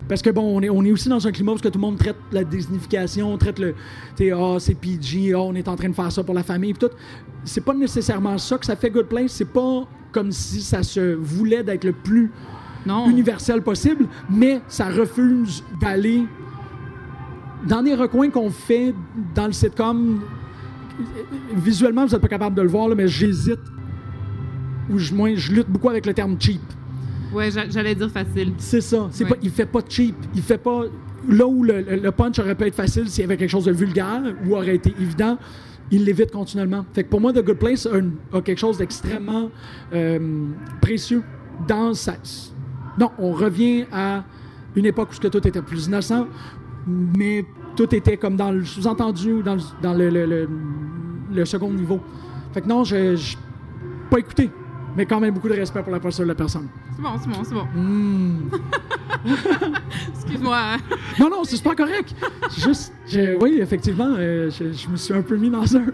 [0.08, 1.96] Parce que bon, on est, on est aussi dans un climat où tout le monde
[1.98, 3.72] traite la désignification, traite le.
[4.16, 6.42] Tu sais, ah, c'est PG, ah, on est en train de faire ça pour la
[6.42, 6.94] famille, puis tout.
[7.44, 9.32] C'est pas nécessairement ça que ça fait Good Place.
[9.32, 12.30] C'est pas comme si ça se voulait d'être le plus
[12.84, 13.08] non.
[13.08, 16.24] universel possible, mais ça refuse d'aller
[17.66, 18.94] dans les recoins qu'on fait
[19.34, 20.20] dans le sitcom.
[21.54, 23.60] Visuellement, vous n'êtes pas capable de le voir, là, mais j'hésite.
[24.90, 26.60] Ou je, moi, je lutte beaucoup avec le terme cheap.
[27.32, 28.52] Ouais, j'a- j'allais dire facile.
[28.58, 29.08] C'est ça.
[29.10, 29.30] C'est Ouais.
[29.30, 30.14] pas, il fait pas cheap.
[30.34, 30.82] Il fait pas.
[31.28, 34.20] Là où le, punch aurait pu être facile s'il y avait quelque chose de vulgaire
[34.44, 35.38] ou aurait été évident,
[35.90, 36.84] il l'évite continuellement.
[36.92, 39.48] Fait que pour moi, The Good Place a, quelque chose d'extrêmement
[39.94, 40.18] euh,
[40.80, 41.22] précieux
[41.68, 42.14] dans sa.
[42.98, 44.24] Non, on revient à
[44.74, 46.26] une époque où ce que tout était plus innocent,
[46.86, 47.44] mais
[47.76, 50.48] tout était comme dans le sous-entendu ou dans, le, dans le, le- le-
[51.32, 52.00] le second niveau.
[52.52, 53.36] Fait que non, je je-
[54.10, 54.50] pas écouté,
[54.96, 56.68] mais quand même beaucoup de respect pour la posture de la personne.
[56.94, 57.66] C'est bon, c'est bon, c'est bon.
[57.74, 58.50] Hmm.
[60.14, 60.76] Excuse-moi.
[61.18, 62.14] Non, non, c'est pas correct.
[62.58, 65.84] Juste, je- oui, effectivement, euh, je, je me suis un peu mis dans un.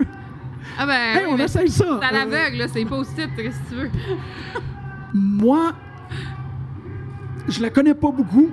[0.78, 1.98] Ah ben, Hey, on essaye ça!
[2.00, 3.90] c'est à Euh, l'aveugle, c'est post-it, qu'est-ce que tu veux?
[5.14, 5.72] Moi,
[7.48, 8.50] je la connais pas beaucoup.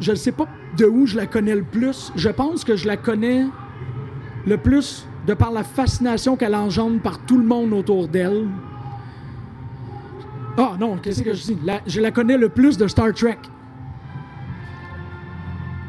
[0.00, 0.46] Je ne sais pas
[0.76, 2.12] de où je la connais le plus.
[2.16, 3.46] Je pense que je la connais
[4.46, 8.48] le plus de par la fascination qu'elle engendre par tout le monde autour d'elle.
[10.58, 11.58] Ah non, qu'est-ce que je dis?
[11.64, 13.38] La- je la connais le plus de Star Trek.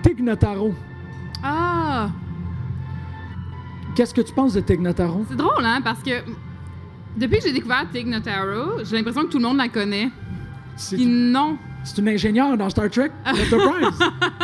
[0.03, 0.73] Tig Notaro.
[1.43, 2.09] Ah!
[3.95, 5.25] Qu'est-ce que tu penses de Tig Notaro?
[5.29, 6.11] C'est drôle, hein, parce que
[7.17, 10.09] depuis que j'ai découvert Tig Notaro, j'ai l'impression que tout le monde la connaît.
[10.75, 11.57] C'est Puis non.
[11.83, 13.11] C'est une ingénieure dans Star Trek?
[13.25, 13.99] Enterprise.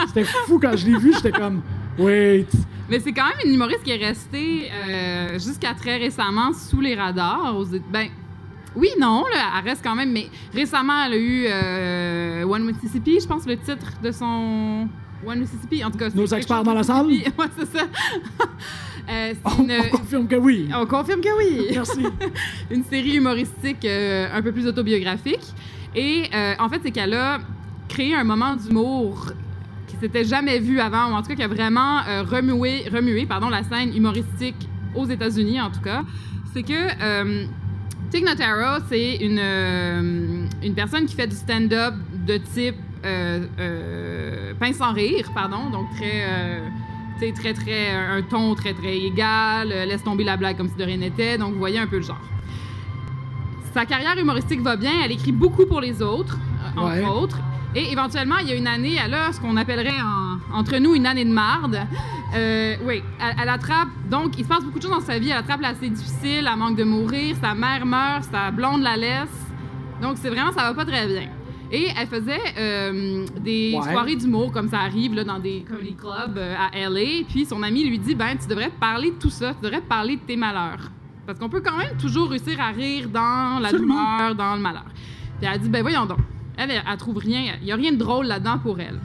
[0.08, 1.62] C'était fou quand je l'ai vue, j'étais comme,
[1.98, 2.46] wait.
[2.90, 6.96] Mais c'est quand même une humoriste qui est restée euh, jusqu'à très récemment sous les
[6.96, 7.56] radars.
[7.58, 7.66] Aux...
[7.66, 8.08] Ben,
[8.76, 13.20] oui, non, là, elle reste quand même, mais récemment, elle a eu euh, One Mississippi,
[13.22, 14.88] je pense, le titre de son.
[15.26, 16.10] One Mississippi, en tout cas.
[16.16, 17.08] Nos experts dans la salle?
[17.38, 17.86] Ouais, c'est ça.
[19.10, 20.70] Euh, On, une- on confirme que oui.
[20.74, 21.68] On confirme que oui.
[21.72, 22.06] Merci.
[22.72, 25.42] une série humoristique euh, un peu plus autobiographique.
[25.96, 27.40] Et euh, en fait, c'est qu'elle a
[27.88, 29.34] créé un moment d'humour
[29.88, 33.26] qui s'était jamais vu avant, ou en tout cas qui a vraiment euh, remué, remué
[33.26, 36.04] pardon, la scène humoristique aux États-Unis, en tout cas.
[36.54, 37.46] C'est que euh,
[38.12, 42.76] Tig Notaro, c'est une, euh, une personne qui fait du stand-up de type
[44.60, 47.32] pince sans rire, pardon, donc très.
[47.34, 50.98] très, très, un ton très, très égal, laisse tomber la blague comme si de rien
[50.98, 52.22] n'était, donc vous voyez un peu le genre.
[53.74, 57.06] Sa carrière humoristique va bien, elle écrit beaucoup pour les autres, euh, entre Ouais.
[57.06, 57.38] autres,
[57.76, 60.96] et éventuellement, il y a une année, elle a ce qu'on appellerait en- entre nous
[60.96, 61.80] une année de marde.
[62.36, 65.30] Euh, oui, elle, elle attrape, donc il se passe beaucoup de choses dans sa vie,
[65.30, 69.46] elle attrape l'assez difficile, elle manque de mourir, sa mère meurt, sa blonde la laisse,
[70.02, 71.30] donc c'est vraiment, ça va pas très bien.
[71.72, 73.92] Et elle faisait euh, des Ouais.
[73.92, 77.24] soirées d'humour, comme ça arrive là, dans des comedy clubs à LA.
[77.30, 80.16] Puis son ami lui dit Ben, tu devrais parler de tout ça, tu devrais parler
[80.16, 80.90] de tes malheurs.
[81.30, 83.94] Parce qu'on peut quand même toujours réussir à rire dans la Absolument.
[84.18, 84.86] douleur, dans le malheur.
[85.38, 86.18] Puis elle a dit Ben, voyons donc.
[86.58, 89.00] Elle, elle, elle trouve rien, il n'y a rien de drôle là-dedans pour elle.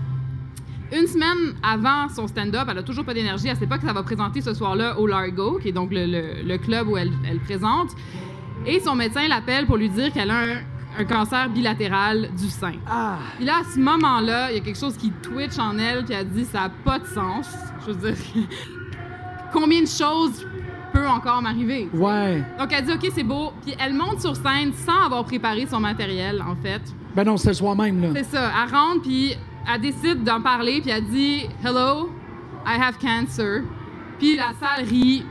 [0.90, 3.48] Une semaine avant son stand-up, elle a toujours pas d'énergie.
[3.48, 6.06] Elle sait pas que ça va présenter ce soir-là au Largo, qui est donc le,
[6.06, 7.90] le- le club où elle, elle présente.
[8.64, 10.56] Et son médecin l'appelle pour lui dire qu'elle a un,
[11.00, 12.72] un cancer bilatéral du sein.
[12.88, 16.06] Ah, Puis là, à ce moment-là, il y a quelque chose qui twitch en elle,
[16.06, 17.50] puis elle dit ça n'a pas de sens.
[17.86, 18.16] Je veux dire,
[19.52, 20.46] combien de choses
[21.04, 21.88] peut encore m'arriver?
[21.92, 22.42] ouais.
[22.58, 23.52] Donc elle dit OK, c'est beau.
[23.64, 26.82] Puis elle monte sur scène sans avoir préparé son matériel, en fait.
[27.14, 28.08] Ben non, c'était soi-même, là.
[28.14, 28.50] C'est ça.
[28.64, 29.36] Elle rentre, puis
[29.72, 32.10] elle décide d'en parler, puis elle dit Hello,
[32.66, 33.62] I have cancer.
[34.18, 35.24] Puis la salle rit.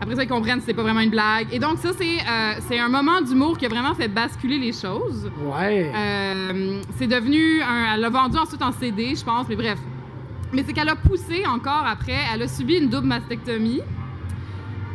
[0.00, 1.46] Après ça, ils comprennent que c'est pas vraiment une blague.
[1.52, 4.72] Et donc, ça, c'est euh, c'est un moment d'humour qui a vraiment fait basculer les
[4.72, 5.30] choses.
[5.40, 5.90] Ouais.
[5.94, 7.94] Euh, c'est devenu un.
[7.94, 9.78] Elle l'a vendu ensuite en CD, je pense, mais bref.
[10.52, 12.18] Mais c'est qu'elle a poussé encore après.
[12.32, 13.80] Elle a subi une double mastectomie.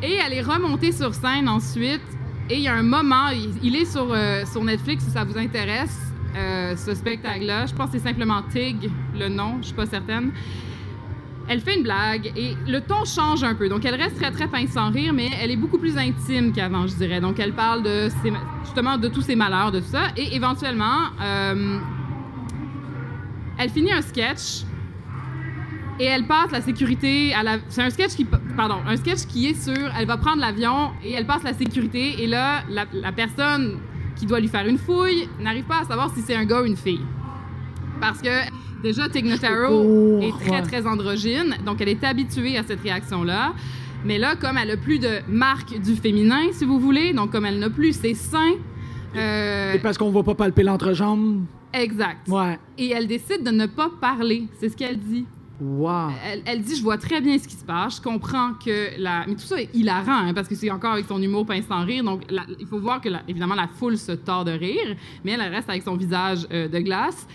[0.01, 2.01] Et elle est remontée sur scène ensuite.
[2.49, 3.29] Et il y a un moment,
[3.61, 5.97] il, est sur, euh, sur Netflix si ça vous intéresse,
[6.35, 7.67] euh, ce spectacle-là.
[7.67, 10.31] Je pense que c'est simplement Tig, le nom, je suis pas certaine.
[11.47, 13.69] Elle fait une blague et le ton change un peu.
[13.69, 16.87] Donc, elle reste très, très pince sans rire, mais elle est beaucoup plus intime qu'avant,
[16.87, 17.19] je dirais.
[17.19, 18.07] Donc, elle parle de
[18.63, 20.07] justement de tous ses malheurs, de tout ça.
[20.15, 21.79] Et éventuellement, euh,
[23.57, 24.63] elle finit un sketch
[25.99, 27.57] et elle passe la sécurité à la.
[27.67, 28.25] C'est un sketch qui.
[28.59, 29.89] Pardon, un sketch qui est sur.
[29.97, 33.77] Elle va prendre l'avion et elle passe la sécurité et là, la, la personne
[34.17, 36.65] qui doit lui faire une fouille n'arrive pas à savoir si c'est un gars ou
[36.65, 36.99] une fille.
[38.01, 38.27] Parce que
[38.83, 43.53] déjà, Tig Notaro Oh, est très, très androgyne, donc elle est habituée à cette réaction-là.
[44.03, 47.45] Mais là, comme elle a plus de marque du féminin, si vous voulez, donc comme
[47.45, 48.55] elle n'a plus ses seins.
[49.15, 51.45] euh, Et parce qu'on va pas palper l'entrejambe.
[51.73, 52.27] exact.
[52.27, 52.59] Ouais.
[52.77, 54.47] Et elle décide de ne pas parler.
[54.59, 55.25] C'est ce qu'elle dit.
[55.61, 56.09] Wow.
[56.25, 57.97] Elle, elle dit Je vois très bien ce qui se passe.
[57.97, 59.25] Je comprends que la.
[59.27, 61.83] Mais tout ça est hilarant, hein, parce que c'est encore avec son humour pince sans
[61.83, 62.03] rire.
[62.03, 64.95] Donc, la- il faut voir que, la- évidemment, la foule se tord de rire,
[65.25, 67.27] mais elle, reste avec son visage euh, de glace.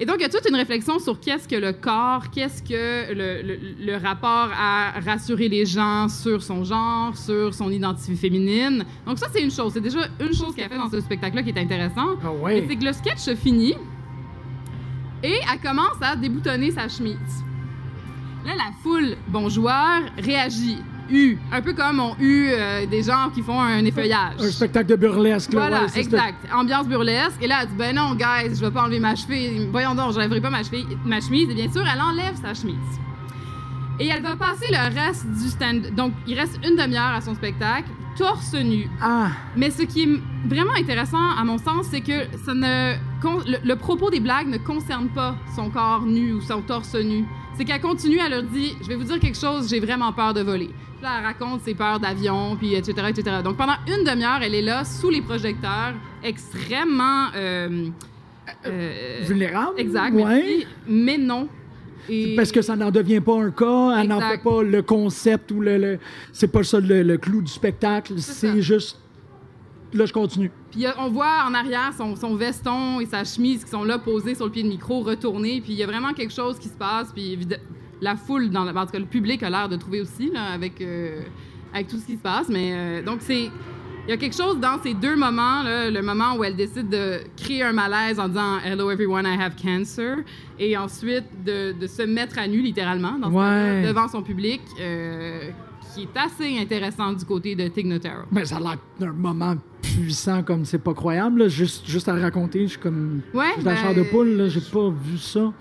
[0.00, 3.12] Et donc, il y a toute une réflexion sur qu'est-ce que le corps, qu'est-ce que
[3.14, 8.84] le, le- le rapport à rassurer les gens sur son genre, sur son identité féminine.
[9.06, 9.72] Donc, ça, c'est une chose.
[9.72, 12.16] C'est déjà une chose qu'elle fait dans ce spectacle-là qui est intéressant.
[12.24, 12.66] Ah Et ouais.
[12.68, 13.74] C'est que le sketch finit
[15.22, 17.44] et elle commence à déboutonner sa chemise.
[18.48, 20.78] Là, la foule, bon joueur, réagit.
[21.10, 21.36] U.
[21.52, 24.40] Un peu comme on eu euh, des gens qui font un effeuillage.
[24.40, 25.68] Un spectacle de burlesque, là.
[25.68, 26.36] Voilà, ouais, exact.
[26.54, 27.42] Ambiance burlesque.
[27.42, 29.68] Et là, elle dit Ben non, guys, je vais pas enlever ma chemise.
[29.70, 30.86] Voyons donc, j'enlèverai pas ma chemise.
[31.04, 31.50] ma chemise.
[31.50, 32.76] Et bien sûr, elle enlève sa chemise.
[34.00, 35.94] Et elle va passer le reste du stand.
[35.94, 38.88] Donc, il reste une demi-heure à son spectacle, torse nu.
[39.02, 42.94] Ah, Mais ce qui est vraiment intéressant, à mon sens, c'est que ça ne,
[43.62, 47.26] le propos des blagues ne concerne pas son corps nu ou son torse nu.
[47.58, 50.32] C'est qu'elle continue, elle leur dit Je vais vous dire quelque chose, j'ai vraiment peur
[50.32, 50.68] de voler.
[50.68, 53.36] Puis Là, elle raconte ses peurs d'avion, puis etc., etc.
[53.44, 57.26] Donc pendant une demi-heure, elle est là, sous les projecteurs, extrêmement.
[57.36, 57.88] euh,
[58.66, 59.78] euh, vulnérable.
[59.78, 60.22] exact, Ouais.
[60.24, 61.48] merci, mais non.
[62.08, 65.50] Et- Parce que ça n'en devient pas un cas, elle n'en fait pas le concept
[65.52, 65.76] ou le.
[65.76, 65.98] le-
[66.32, 68.96] c'est pas ça le, le clou du spectacle, c'est juste.
[69.94, 70.50] Là, je continue.
[70.70, 73.98] Puis euh, on voit en arrière son, son veston et sa chemise qui sont là
[73.98, 75.60] posés sur le pied de micro, retournés.
[75.62, 77.10] Puis il y a vraiment quelque chose qui se passe.
[77.12, 77.38] Puis
[78.00, 80.44] la foule, dans le, en tout cas le public a l'air de trouver aussi là,
[80.52, 81.22] avec, euh,
[81.72, 82.48] avec tout ce qui se passe.
[82.48, 83.50] Mais euh, donc c'est.
[84.06, 86.88] Il y a quelque chose dans ces deux moments, là, le moment où elle décide
[86.88, 90.16] de créer un malaise en disant Hello everyone, I have cancer,
[90.58, 93.82] et ensuite de, de se mettre à nu littéralement dans Ouais.
[93.86, 95.50] devant son public, euh,
[95.98, 98.22] qui est assez intéressant du côté de Tig Notaro.
[98.30, 101.40] Mais ça a l'air d'un moment puissant comme c'est pas croyable.
[101.40, 101.48] là.
[101.48, 103.20] Juste, juste à le raconter, je suis comme.
[103.34, 105.52] Ouais, je suis la ben, chair de poule, j'ai pas vu ça.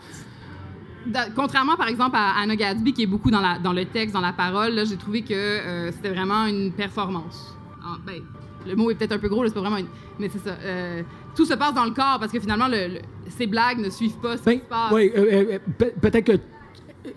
[1.06, 4.14] Da- Contrairement, par exemple, à Anna Gatsby, qui est beaucoup dans, la, dans le texte,
[4.14, 7.56] dans la parole, j'ai trouvé que euh, c'était vraiment une performance.
[7.82, 8.22] Ah, ben,
[8.68, 9.88] le mot est peut-être un peu gros, c'est pas vraiment une...
[10.20, 10.58] Mais c'est ça.
[10.62, 11.04] euh,
[11.36, 14.18] tout se passe dans le corps, parce que finalement, le- le- ces blagues ne suivent
[14.18, 14.92] pas ce Ben, qui se passe.
[14.92, 16.38] ouais, euh, euh, pe- peut-être que.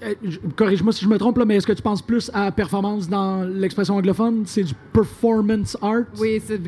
[0.03, 0.15] Euh,
[0.57, 3.45] Corrige-moi si je me trompe, là, mais est-ce que tu penses plus à performance dans
[3.45, 4.43] l'expression anglophone?
[4.47, 6.05] C'est du performance art?
[6.19, 6.61] Oui, c'est.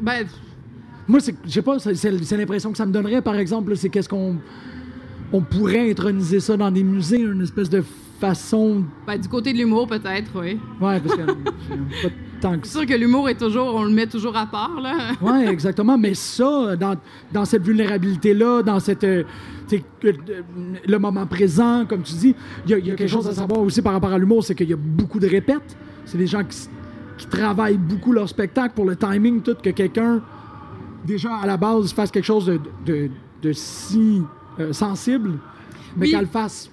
[0.00, 0.26] Ben,
[1.08, 4.08] Moi, c'est, je sais pas, c'est, l'impression que ça me donnerait, par exemple, c'est qu'est-ce
[4.08, 4.36] qu'on.
[5.32, 7.84] On pourrait introniser ça dans des musées, une espèce de
[8.18, 8.84] façon.
[9.06, 10.58] ben, du côté de l'humour, peut-être, oui.
[10.80, 11.22] Ouais, parce que.
[12.40, 12.78] c'est pas tant que C'est ça.
[12.80, 13.74] sûr que l'humour est toujours...
[13.74, 14.94] On le met toujours à part, là.
[15.20, 15.96] Oui, exactement.
[15.98, 16.96] Mais ça, dans,
[17.32, 19.04] dans cette vulnérabilité-là, dans cette.
[19.04, 19.24] euh,
[19.72, 20.12] euh,
[20.86, 22.34] le moment présent, comme tu dis,
[22.66, 24.42] il y, a- il y a quelque chose à savoir aussi par rapport à l'humour,
[24.44, 25.76] c'est qu'il y a beaucoup de répètes.
[26.06, 26.68] C'est des gens qui,
[27.28, 30.22] travaillent beaucoup leur spectacle pour le timing, tout, que quelqu'un,
[31.06, 33.10] déjà à la base, fasse quelque chose de, de,
[33.42, 34.22] de si
[34.58, 35.32] euh, sensible,
[35.96, 36.10] mais Oui.
[36.12, 36.70] qu'elle le fasse.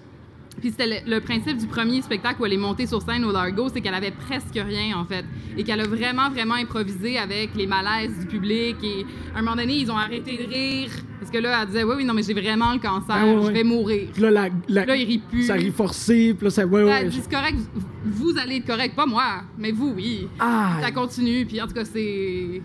[0.60, 3.32] Puis c'était le, le principe du premier spectacle où elle est montée sur scène au
[3.32, 5.24] Largo, c'est qu'elle avait presque rien en fait,
[5.56, 8.76] et qu'elle a vraiment vraiment improvisé avec les malaises du public.
[8.84, 10.90] Et à un moment donné, ils ont arrêté de rire
[11.20, 13.42] parce que là, elle disait oui oui non mais j'ai vraiment le cancer, Ah, ouais,
[13.48, 14.08] je vais mourir.
[14.14, 15.44] Puis là, la, la- Là, il rit plus.
[15.44, 16.66] ça rit forcé, puis là, ça.
[16.66, 17.06] Ouais, Elle ouais.
[17.10, 17.58] dit c'est correct,
[18.06, 20.28] vous, allez être correct, pas moi, mais vous oui.
[20.40, 20.78] Ah!
[20.82, 22.62] Ça continue, puis en tout cas c'est.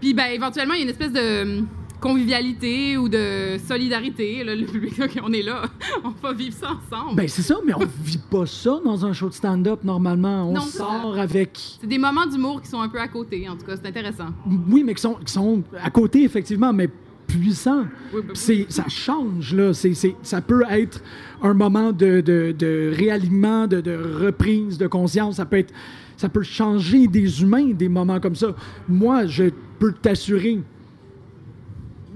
[0.00, 1.64] Puis ben éventuellement il y a une espèce de
[2.00, 4.44] convivialité ou de solidarité.
[4.44, 5.62] là, le public, OK, on est là,
[6.04, 7.16] on va vivre ça ensemble.
[7.16, 10.48] Ben, c'est ça, mais on vit pas ça dans un show de stand-up, normalement.
[10.50, 11.58] On Non, sort avec.
[11.80, 14.28] C'est des moments d'humour qui sont un peu à côté, en tout cas, c'est intéressant.
[14.68, 16.88] Oui, mais qui sont, qui sont à côté, effectivement, mais
[17.26, 17.84] puissants.
[18.14, 19.74] Oui, ben, c'est- ça change, là.
[19.74, 21.02] C'est, c'est- ça peut être
[21.42, 25.36] un moment de, de, de réalignement, de, de reprise de conscience.
[25.36, 25.72] Ça peut être.
[26.16, 28.48] Ça peut changer des humains, des moments comme ça.
[28.88, 29.44] Moi, je
[29.78, 30.58] peux t'assurer,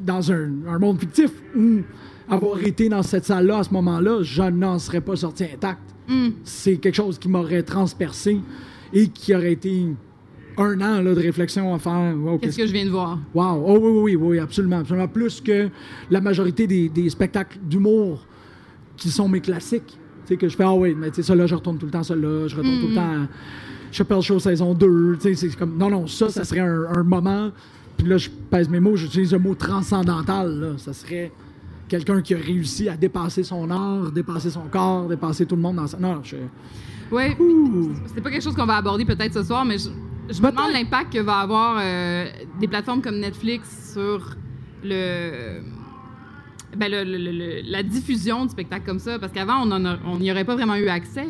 [0.02, 1.80] dans un, un monde fictif, où
[2.28, 5.80] avoir été dans cette salle-là à ce moment-là, je n'en serais pas sorti intact.
[6.08, 6.30] Hmm.
[6.44, 8.40] C'est quelque chose qui m'aurait transpercé
[8.92, 9.86] et qui aurait été
[10.56, 12.14] un an là, de réflexion à faire.
[12.16, 13.18] Wow, Qu'est-ce que je viens de voir?
[13.34, 13.64] Wow.
[13.66, 15.08] Oh oui, oui, oui, oui, absolument, absolument.
[15.08, 15.68] Plus que
[16.10, 18.26] la majorité des, des spectacles d'humour
[18.96, 19.98] qui sont mes classiques.
[20.26, 21.86] Tu sais, que je fais, ah oui, mais tu sais, ça là, je retourne tout
[21.86, 23.28] le temps, ça là, je retourne tout le temps à
[23.90, 25.16] Chappelle Show saison 2.
[25.20, 27.50] Tu sais, c'est comme, non, non, ça, ça serait un, un moment.
[28.02, 30.68] Puis là, je pèse mes mots, j'utilise le mot transcendantal, là.
[30.76, 31.30] Ça serait
[31.88, 35.76] quelqu'un qui a réussi à dépasser son art, dépasser son corps, dépasser tout le monde
[35.76, 35.98] dans sa.
[35.98, 36.36] Non, je.
[37.12, 37.22] Oui,
[38.12, 39.88] c'est pas quelque chose qu'on va aborder peut-être ce soir, mais je,
[40.30, 42.26] je me demande l'impact que va avoir euh,
[42.58, 44.34] des plateformes comme Netflix sur
[44.82, 45.60] le,
[46.76, 49.20] ben, le- le- le- le- la diffusion de spectacles comme ça.
[49.20, 51.28] Parce qu'avant, on n'y aurait pas vraiment eu accès,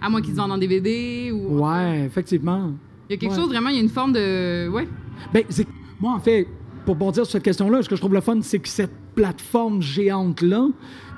[0.00, 1.64] à moins qu'ils vendent en DVD ou.
[1.64, 2.74] Ouais, effectivement.
[3.08, 3.36] Il y a quelque Ouais.
[3.40, 4.68] chose vraiment, il y a une forme de.
[4.68, 4.86] Ouais.
[5.32, 5.66] Ben, c'est-
[6.00, 6.46] moi, en fait,
[6.84, 9.80] pour bondir sur cette question-là, ce que je trouve le fun, c'est que cette plateforme
[9.82, 10.68] géante-là,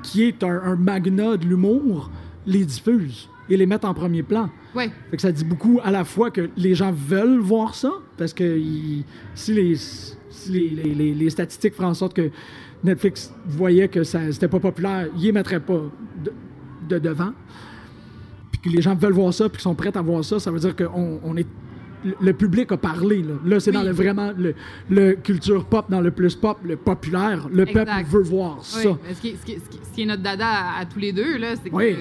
[0.03, 2.11] qui est un, un magna de l'humour,
[2.47, 4.49] les diffuse et les met en premier plan.
[4.75, 4.91] Ouais.
[5.11, 8.33] Fait que ça dit beaucoup à la fois que les gens veulent voir ça, parce
[8.33, 8.61] que
[9.35, 12.31] si, les, si les, les- les- les statistiques feraient en sorte que
[12.85, 15.81] Netflix voyait que ça c'était pas populaire, ils les mettraient pas
[16.25, 16.33] de,
[16.89, 17.33] de devant.
[18.53, 20.51] Puis que les gens veulent voir ça, puis qu'ils sont prêts à voir ça, ça
[20.51, 21.47] veut dire que on, on est
[22.21, 23.23] le- public a parlé.
[23.23, 23.77] Là, Là, c'est Oui.
[23.77, 24.55] dans le vraiment le,
[24.91, 27.49] le culture pop, dans le plus pop, le populaire.
[27.53, 27.85] Le Exact.
[27.85, 28.99] peuple veut voir Oui, ça.
[29.15, 30.85] Ce, qui, est- ce qui est- ce qui- ce qui est notre dada à, à
[30.87, 31.97] tous les deux, c'est que Oui.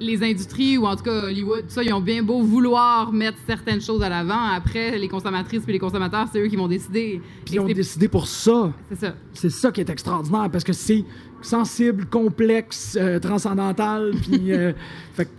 [0.00, 3.38] les industries, ou en tout cas Hollywood, tout ça, ils ont bien beau vouloir mettre
[3.46, 4.40] certaines choses à l'avant.
[4.54, 7.20] Après, les consommatrices puis les consommateurs, c'est eux qui vont décider.
[7.44, 8.72] Puis Et ils ont décidé pour ça.
[8.88, 9.14] C'est ça.
[9.32, 11.04] C'est ça qui est extraordinaire parce que c'est
[11.42, 14.52] sensible, complexe, euh, transcendantal, puis.
[14.52, 14.72] euh,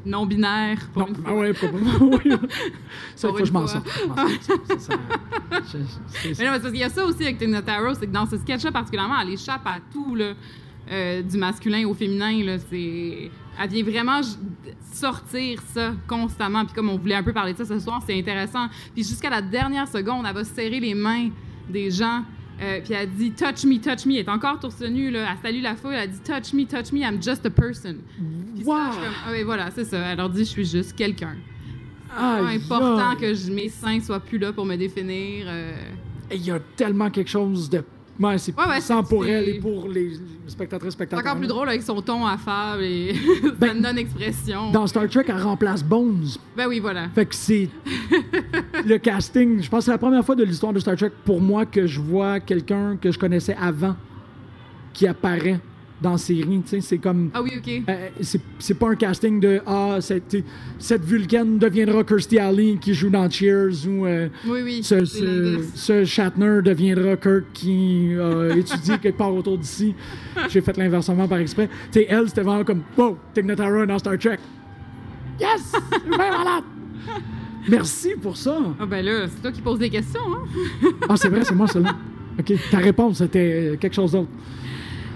[0.06, 0.46] non, une
[0.94, 1.08] fois.
[1.26, 1.68] ah ouais, pas-
[2.02, 2.32] oui.
[3.16, 3.88] Ça, faut que je m'en sorte.
[6.40, 8.38] Mais non, parce qu'il y a ça aussi avec Tina Taro, c'est que dans ce
[8.38, 10.34] sketch-là particulièrement, elle échappe à tout, là,
[10.92, 12.44] euh, du masculin au féminin.
[12.44, 13.30] Là, c'est...
[13.60, 14.22] Elle vient vraiment
[14.94, 16.64] sortir ça constamment.
[16.66, 18.68] Puis comme on voulait un peu parler de ça ce soir, c'est intéressant.
[18.94, 21.30] Puis jusqu'à la dernière seconde, elle va serrer les mains
[21.68, 22.24] des gens.
[22.62, 24.13] Euh, puis elle dit touch me, touch me.
[24.13, 25.28] Elle est encore torse nu là.
[25.32, 25.93] Elle salue la foule.
[25.93, 27.00] Elle dit touch me, touch me.
[27.02, 27.98] I'm just a person.
[28.56, 28.78] Puis ça, Wow!
[28.88, 29.98] je suis comme, ah oui, voilà, c'est ça.
[30.00, 31.36] Elle leur dit je suis juste quelqu'un.
[32.15, 35.46] Pas important que mes seins soient plus là pour me définir.
[35.48, 35.72] euh,
[36.34, 37.84] Il y a tellement quelque chose de.
[38.20, 40.14] Ouais, c'est Ouais, ouais, puissant c'est- pour c'est- elle et pour les
[40.48, 41.26] spectatrices, C'est spectateurs.
[41.26, 43.14] encore plus drôle avec son ton affable et
[43.60, 44.72] Ben, sa non-expression.
[44.72, 46.26] Dans Star Trek, elle remplace Bones.
[46.56, 47.10] Ben oui, voilà.
[47.10, 47.70] Fait que c'est.
[48.86, 51.40] le casting, je pense que c'est la première fois de l'histoire de Star Trek pour
[51.42, 53.96] moi que je vois quelqu'un que je connaissais avant
[54.94, 55.60] qui apparaît
[56.02, 56.62] dans la série.
[56.64, 57.30] Tu sais, c'est comme.
[57.34, 57.84] Ah oui, OK.
[57.90, 58.10] Euh,
[58.60, 60.38] c'est pas un casting de Ah, cette,
[60.80, 64.80] cette Vulcaine deviendra Kirstie Alley qui joue dans Cheers ou euh, Oui, oui.
[64.84, 69.96] ce, ce, ce Shatner deviendra Kirk qui a étudié quelque part autour d'ici.
[70.50, 71.68] J'ai fait l'inversement par exprès.
[71.92, 74.38] Tu sais, elle, c'était vraiment comme Wow, Tig Notaro dans Star Trek.
[75.40, 75.72] Yes!
[76.08, 76.64] Bien malade!
[77.70, 78.58] Merci pour ça.
[78.80, 80.90] Ah ben là, c'est toi qui poses des questions, hein?
[81.10, 81.96] Ah, c'est vrai, c'est moi, celle-là.
[82.40, 82.54] OK.
[82.72, 84.30] Ta réponse, c'était euh, quelque chose d'autre.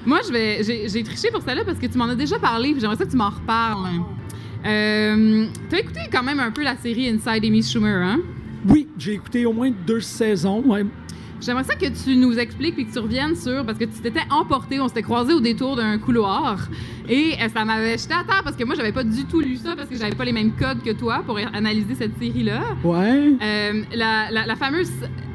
[0.06, 2.82] Moi, je vais, j'ai, triché pour celle-là parce que tu m'en as déjà parlé, puis
[2.82, 3.88] j'aimerais ça que tu m'en reparles.
[4.66, 8.20] Euh, T'as écouté quand même un peu la série Inside Amy Schumer, hein?
[8.68, 10.64] Oui, j'ai écouté au moins deux saisons.
[11.42, 14.22] J'aimerais ça que tu nous expliques puis que tu reviennes sur parce que tu t'étais
[14.30, 16.60] emporté, on s'était croisé au détour d'un couloir
[17.10, 19.56] et euh, ça m'avait jeté à terre parce que moi j'avais pas du tout lu
[19.58, 22.62] ça parce que j'avais pas les mêmes codes que toi pour analyser cette série là.
[22.84, 23.34] Ouais.
[23.42, 24.92] Euh, la, la- la fameuse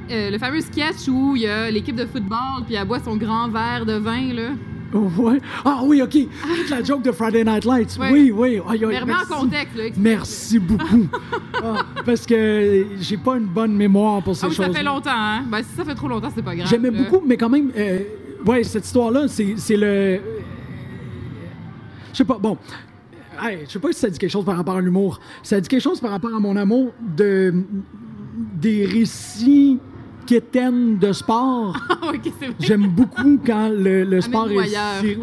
[0.08, 3.16] euh, le fameux sketch où il y a l'équipe de football puis elle boit son
[3.16, 4.50] grand verre de vin là.
[4.92, 5.40] Ouais.
[5.64, 6.12] Ah oui, OK.
[6.12, 7.98] Toute la joke de Friday Night Lights.
[8.00, 8.60] Oui, oui.
[8.66, 9.32] Mais remets en merci.
[9.32, 9.84] contexte là.
[9.96, 11.06] Merci beaucoup.
[11.64, 14.66] Ah, parce que j'ai pas une bonne mémoire pour ces Ah oui, choses.
[14.66, 15.42] ça fait longtemps hein.
[15.48, 16.68] Ben si ça fait trop longtemps, c'est pas grave.
[16.68, 18.00] J'aimais beaucoup, mais quand même, euh,
[18.44, 20.20] ouais, cette histoire-là, c'est le.
[22.12, 22.58] Je sais pas, bon.
[23.42, 25.18] Hey, je sais pas si ça dit quelque chose par rapport à l'humour.
[25.42, 27.54] Ça dit quelque chose par rapport à mon amour de
[28.54, 29.78] des récits
[30.26, 31.76] quétaines de sport.
[32.08, 32.12] Ah.
[32.60, 34.68] J'aime beaucoup quand le, le sport est.
[35.00, 35.16] si-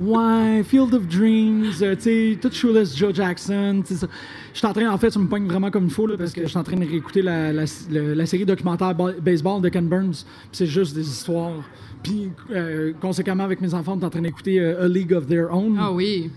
[0.00, 4.06] Ouais, Field of Dreams, euh, tu sais, tout Shoeless Joe Jackson, tu sais.
[4.52, 6.32] Je suis en train, en fait, ça me pogne vraiment comme il faut, là, parce
[6.32, 9.60] que je suis en train de réécouter la, la, le- la série documentaire ba- baseball
[9.62, 10.24] de Ken Burns.
[10.52, 11.62] C'est juste des histoires.
[12.02, 15.26] Puis, euh, conséquemment, avec mes enfants, on est en train d'écouter euh, A League of
[15.26, 16.30] Their Own, Ah oui.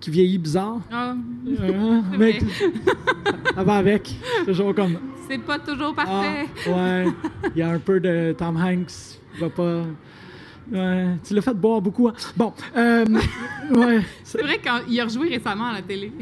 [0.00, 0.80] Qui vieillit bizarre.
[0.92, 1.14] Ah,
[1.60, 2.38] Euh, mais
[3.54, 4.14] ça va avec.
[4.40, 4.98] C'est toujours comme.
[5.28, 6.46] c'est pas toujours Ah, parfait.
[6.70, 7.04] ouais.
[7.54, 9.18] Il y a un peu de Tom Hanks.
[9.34, 9.82] Il va pas.
[10.72, 11.06] Ouais.
[11.22, 12.08] Tu l'as fait boire beaucoup.
[12.08, 12.14] hein?
[12.36, 12.52] Bon.
[12.76, 13.04] Euh,
[13.70, 14.00] ouais.
[14.24, 16.12] C'est vrai qu'il a rejoué récemment à la télé.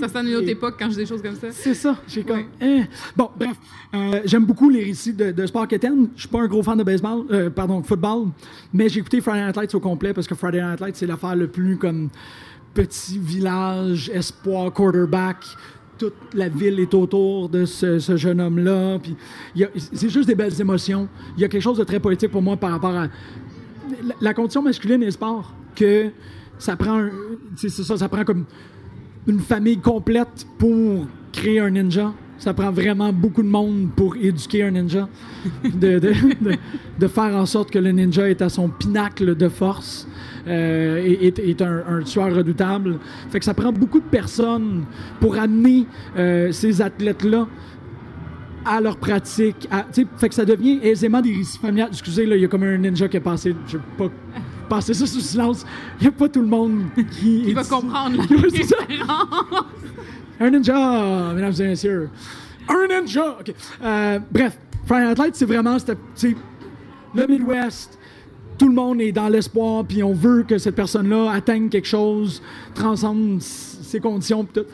[0.00, 1.52] Ça sonne une autre époque quand je dis des choses comme ça.
[1.52, 1.96] C'est ça.
[2.08, 2.38] J'ai comme.
[2.60, 2.80] Ouais.
[2.80, 2.84] hein.
[3.16, 3.56] Bon, bref.
[3.94, 6.08] Euh, J'aime beaucoup les récits de, de sport quétaine.
[6.16, 8.30] Je suis pas un gros fan de baseball, euh, pardon, football,
[8.72, 11.36] mais j'ai écouté Friday Night Lights au complet parce que Friday Night Lights, c'est l'affaire
[11.36, 12.08] le plus comme
[12.74, 15.44] petit village, espoir, quarterback.
[15.96, 18.98] Toute la ville est autour de ce, jeune homme-là.
[19.92, 21.08] C'est juste des belles émotions.
[21.36, 23.06] Il y a quelque chose de très poétique pour moi par rapport à
[24.20, 25.54] la, condition masculine et le sport.
[25.76, 26.10] Que
[26.58, 27.08] ça prend,
[27.56, 28.44] ça, ça prend comme
[29.26, 32.12] une famille complète pour créer un ninja.
[32.38, 35.08] Ça prend vraiment beaucoup de monde pour éduquer un ninja.
[35.64, 36.00] De-
[36.98, 40.08] de faire en sorte que le ninja est à son pinacle de force
[40.46, 42.98] euh, est, est un, un tueur redoutable.
[43.30, 44.84] Fait que ça prend beaucoup de personnes
[45.20, 47.46] pour amener euh, ces athlètes-là
[48.66, 49.68] à leur pratique.
[49.70, 51.88] à- sais, fait que ça devient aisément des récits familiales.
[51.92, 53.54] Excusez, là, il y a comme un ninja qui est passé.
[53.66, 54.08] Je vais pas
[54.68, 55.66] passer ça sous silence.
[56.00, 56.84] Il n'y a pas tout le monde
[57.20, 57.50] qui...
[57.50, 59.64] Est va comprendre la référence.
[60.40, 62.08] Un ninja, mesdames et messieurs.
[62.68, 63.36] Un ninja!
[63.40, 63.54] OK.
[63.82, 66.34] Euh, bref, Friday Night Lights, c'est vraiment sais,
[67.14, 67.98] le Midwest.
[68.58, 72.40] Tout le monde est dans l'espoir, puis on veut que cette personne-là atteigne quelque chose,
[72.74, 74.68] transcende ses conditions, puis tout.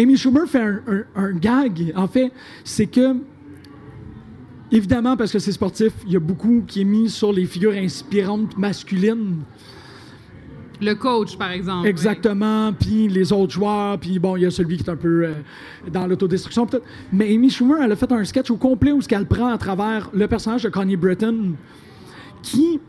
[0.00, 2.32] Amy Schumer fait un, un- un gag, en fait,
[2.64, 3.14] c'est que,
[4.72, 7.72] évidemment, parce que c'est sportif, il y a beaucoup qui est mis sur les figures
[7.74, 9.36] inspirantes masculines.
[10.80, 11.86] Le coach, par exemple.
[11.86, 15.26] Exactement, puis les autres joueurs, puis bon, il y a celui qui est un peu
[15.26, 15.32] euh,
[15.92, 16.66] dans l'autodestruction.
[16.66, 16.84] peut-être.
[17.12, 19.58] Mais Amy Schumer, elle a fait un sketch au complet où ce qu'elle prend à
[19.58, 21.52] travers le personnage de Connie Britton,
[22.42, 22.80] qui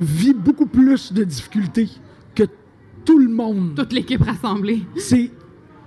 [0.00, 1.88] vit beaucoup plus de difficultés
[2.34, 2.44] que
[3.04, 3.74] tout le monde.
[3.76, 4.80] Toute l'équipe rassemblée.
[4.96, 5.30] C'est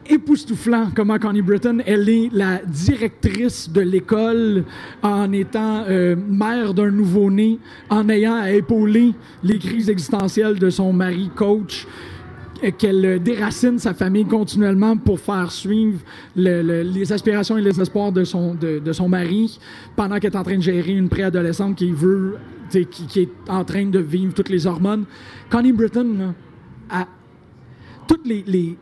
[0.09, 4.65] époustouflant comment Connie Britton, elle est la directrice de l'école
[5.01, 7.57] en étant euh, mère d'un nouveau-né,
[7.89, 11.87] en ayant à épauler les crises existentielles de son mari coach
[12.65, 15.99] euh, qu'elle déracine sa famille continuellement pour faire suivre
[16.35, 19.57] le- le- les aspirations et les espoirs de son, de, de son mari
[19.95, 22.35] pendant qu'elle est en train de gérer une préadolescente qui veut,
[22.81, 25.05] qui, qui est en train de vivre toutes les hormones.
[25.49, 26.33] Connie Britton, là,
[26.89, 27.07] a
[28.07, 28.77] toutes les, les,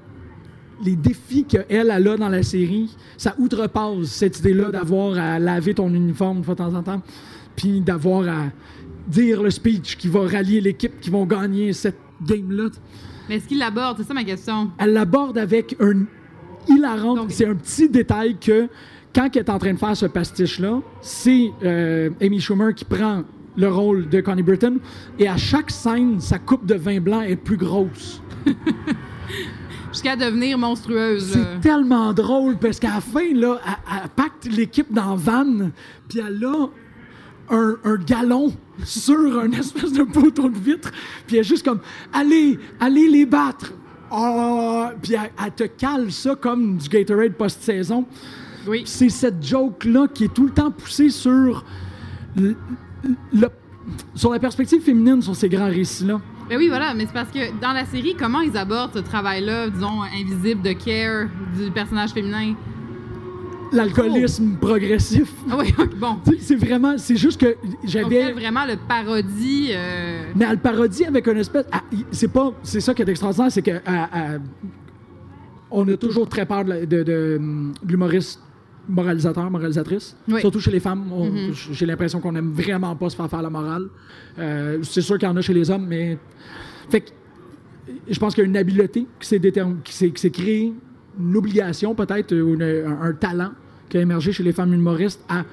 [0.83, 5.73] les défis qu'elle elle a dans la série, ça outrepasse cette idée-là d'avoir à laver
[5.73, 7.01] ton uniforme fois de temps en temps,
[7.55, 8.45] puis d'avoir à
[9.07, 12.69] dire le speech qui va rallier l'équipe qui vont gagner cette game-là.
[13.29, 13.97] Mais est-ce qu'il l'aborde?
[13.99, 14.71] C'est ça ma question.
[14.77, 16.05] Elle l'aborde avec un
[16.67, 17.27] hilarant.
[17.29, 18.67] C'est un petit détail que
[19.13, 23.23] quand elle est en train de faire ce pastiche-là, c'est euh, Amy Schumer qui prend
[23.57, 24.77] le rôle de Connie Britton
[25.19, 28.21] et à chaque scène, sa coupe de vin blanc est plus grosse.
[29.91, 31.31] Jusqu'à devenir monstrueuse.
[31.33, 35.69] C'est tellement drôle parce qu'à la fin, là, elle, elle pacte l'équipe dans van,
[36.07, 36.69] puis elle a
[37.49, 38.53] un, un galon
[38.85, 40.91] sur un espèce de poteau de vitre,
[41.27, 41.81] puis elle est juste comme
[42.13, 43.73] Allez, allez les battre!
[44.11, 44.93] Ah!
[45.01, 48.05] Puis elle, elle te cale ça comme du Gatorade post-saison.
[48.67, 48.83] Oui.
[48.85, 51.63] C'est cette joke-là qui est tout le temps poussée sur,
[53.33, 53.47] le-
[54.15, 56.19] sur la perspective féminine sur ces grands récits-là.
[56.49, 59.69] Ben oui, voilà, mais c'est parce que dans la série, comment ils abordent ce travail-là,
[59.69, 61.27] disons, invisible de care
[61.57, 62.53] du personnage féminin?
[63.73, 65.31] L'alcoolisme progressif.
[65.49, 66.17] Ah oui, bon.
[66.39, 68.17] C'est vraiment, c'est juste que j'avais.
[68.17, 69.69] elle, vraiment le parodie.
[69.71, 71.65] euh, Mais elle le parodie avec une espèce.
[71.71, 71.81] ah,
[72.11, 72.51] C'est pas.
[72.63, 73.79] C'est ça qui est extraordinaire, c'est que.
[73.85, 74.27] ah, ah,
[75.71, 78.41] on a toujours très peur de, la- de- de, hum, de l'humoriste
[78.89, 80.15] moralisateur, moralisatrice.
[80.27, 80.39] Oui.
[80.41, 81.03] Surtout chez les femmes.
[81.07, 81.53] Mhm.
[81.71, 83.87] J'ai l'impression qu'on aime vraiment pas se faire faire la morale.
[84.39, 86.17] Euh, c'est sûr qu'il y en a chez les hommes, mais.
[86.89, 87.09] Fait que.
[88.09, 89.77] Je pense qu'il y a une habileté qui s'est déterm-
[90.31, 90.73] créée,
[91.19, 93.51] une obligation peut-être, ou une- un, un talent
[93.89, 95.43] qui a émergé chez les femmes humoristes à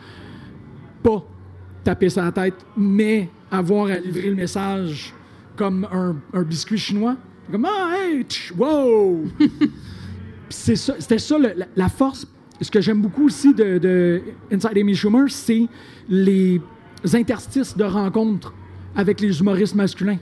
[1.03, 1.25] pas
[1.83, 5.13] taper sa tête, mais avoir à livrer le message
[5.57, 7.17] comme un, un biscuit chinois.
[7.51, 9.25] Comme Ah, hey, tch, wow!
[10.51, 12.27] Ça- C'était ça, le- la, la force.
[12.61, 14.21] Ce que j'aime beaucoup aussi de, de
[14.53, 15.67] Inside Amy Schumer, c'est
[16.09, 16.61] les
[17.15, 18.53] interstices de rencontres
[18.97, 20.19] avec les humoristes masculins.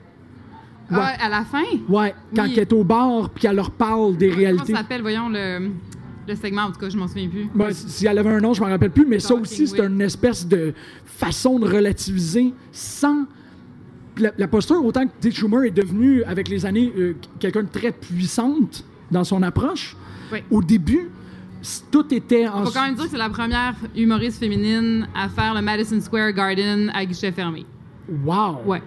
[0.90, 0.98] Ouais.
[1.00, 1.64] Ah, à la fin?
[1.88, 2.52] Ouais, quand Oui.
[2.54, 4.72] elle est au bar puis qu'elle leur parle des Comment réalités.
[4.72, 5.70] ça s'appelle, voyons, le,
[6.28, 7.48] le segment, en tout cas, je m'en souviens plus.
[7.54, 9.80] Ben, si elle avait un nom, je m'en rappelle plus, mais ça Talking aussi, c'est
[9.80, 9.90] with.
[9.90, 10.74] une espèce de
[11.06, 13.24] façon de relativiser sans.
[14.18, 17.68] La, la posture, autant que Dick Schumer est devenu, avec les années, euh, quelqu'un de
[17.68, 19.94] très puissante dans son approche,
[20.32, 20.38] Oui.
[20.50, 21.10] au début,
[21.90, 22.64] tout était en.
[22.64, 26.32] Faut quand même dire que c'est la première humoriste féminine à faire le Madison Square
[26.32, 27.64] Garden à guichet fermé.
[28.24, 28.60] Wow!
[28.64, 28.82] Ouais.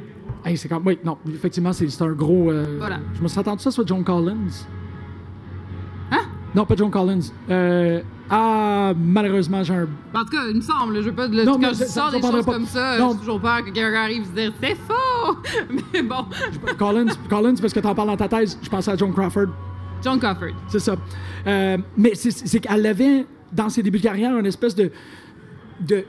[0.46, 0.82] Hey, c'est quand...
[0.86, 2.50] Oui, non, effectivement, c'est un gros.
[2.50, 3.00] euh, Voilà.
[3.14, 4.48] Je me suis attendu ça soit John Collins.
[6.12, 6.20] Hein?
[6.56, 7.20] Non, pas John Collins.
[7.50, 9.88] Euh, Ah, malheureusement, j'ai un.
[10.14, 11.28] En tout cas, il me semble, je veux pas.
[11.28, 12.54] Le, Non, quand mais je sors des choses pas.
[12.54, 15.38] comme ça, j'ai toujours peur que quelqu'un arrive et se dise c'est faux!
[15.94, 16.26] Mais bon,
[16.78, 19.48] Collins, Collins, parce que t'en parles dans ta thèse, je pensais à John Crawford.
[20.04, 20.54] John Crawford.
[20.68, 20.96] C'est ça.
[21.48, 24.92] Euh, mais c'est- qu'elle avait, dans ses débuts de carrière, une espèce de.
[25.82, 26.04] de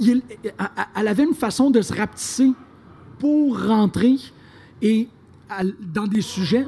[0.00, 2.52] elle- avait une façon de se rapetisser
[3.18, 4.16] pour rentrer
[4.82, 5.08] et
[5.80, 6.66] dans des sujets.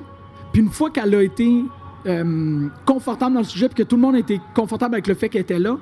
[0.52, 1.64] Puis une fois qu'elle a été
[2.06, 5.14] euh, confortable dans le sujet, puis que tout le monde a été confortable avec le
[5.14, 5.76] fait qu'elle était là,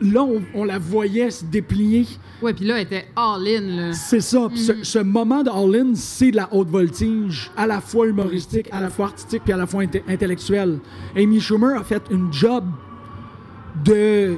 [0.00, 2.06] là, on, on la voyait se déplier.
[2.42, 3.92] Ouais, puis là, elle était all-in.
[3.92, 4.46] C'est ça.
[4.50, 8.68] Puis ce, ce moment de all-in, c'est de la haute voltige, à la fois humoristique,
[8.72, 10.78] à la fois artistique, puis à la fois inte- intellectuelle.
[11.16, 12.64] Amy Schumer a fait une job
[13.84, 14.36] de,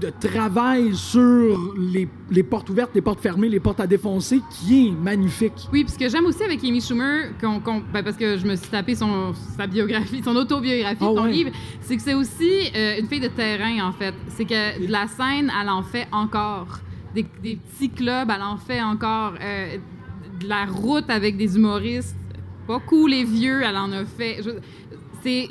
[0.00, 4.88] de travail sur les, les portes ouvertes, les portes fermées, les portes à défoncer, qui
[4.88, 5.68] est magnifique.
[5.72, 8.68] Oui, puis ce que j'aime aussi avec Amy Schumer, ben, parce que je me suis
[8.68, 11.32] tapé son, sa biographie, son autobiographie, Ah son ouais?
[11.32, 11.50] livre,
[11.82, 14.14] c'est que c'est aussi euh, une fille de terrain, en fait.
[14.28, 16.78] C'est que de la scène, elle en fait encore.
[17.14, 19.34] Des, des petits clubs, elle en fait encore.
[19.40, 19.76] Euh,
[20.40, 22.16] de la route avec des humoristes,
[22.66, 24.40] pas cool les vieux, elle en a fait.
[24.42, 24.89] Je-
[25.22, 25.48] c'est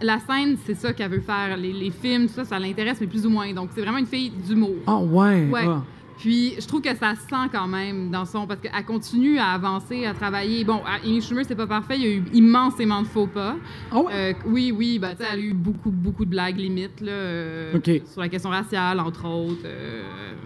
[0.00, 1.56] la scène, c'est ça qu'elle veut faire.
[1.56, 3.52] Les, les films, tout ça, ça l'intéresse, mais plus ou moins.
[3.52, 4.76] Donc, c'est vraiment une fille d'humour.
[4.86, 5.48] Ah ouais.
[5.50, 5.64] Ouais.
[5.66, 5.82] ah.
[6.18, 9.52] Puis je trouve que ça se sent quand même dans son parce qu'elle continue à
[9.54, 10.62] avancer, à travailler.
[10.62, 13.56] Bon, Amy Schumer c'est pas parfait, il y a eu immensément de faux pas.
[13.90, 14.12] Ah ouais?
[14.12, 17.80] Euh, oui, oui, tu sais, elle a eu beaucoup, beaucoup de blagues limites là, euh,
[18.04, 19.64] sur la question raciale entre autres.
[19.64, 20.02] euh,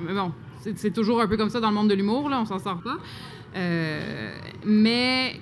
[0.07, 2.41] mais bon, c'est c'est toujours un peu comme ça dans le monde de l'humour là,
[2.41, 2.97] on s'en sort pas.
[3.57, 5.41] Euh, mais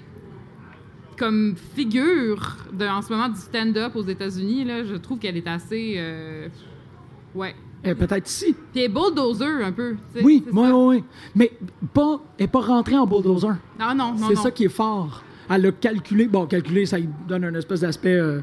[1.16, 5.46] comme figure de, en ce moment du stand-up aux États-Unis là, je trouve qu'elle est
[5.46, 6.48] assez, euh,
[7.34, 8.54] ouais, Elle est peut-être ici.
[8.72, 9.96] Puis elle est bulldozer un peu.
[10.22, 11.04] Oui, oui, oui.
[11.34, 11.52] Mais
[11.92, 13.54] pas, elle n'est pas rentrée en bulldozer.
[13.78, 15.22] Ah non, non, C'est ça qui est fort.
[15.50, 16.26] Elle a calculé.
[16.26, 18.40] Bon, calculé, ça lui donne un espèce d'aspect euh,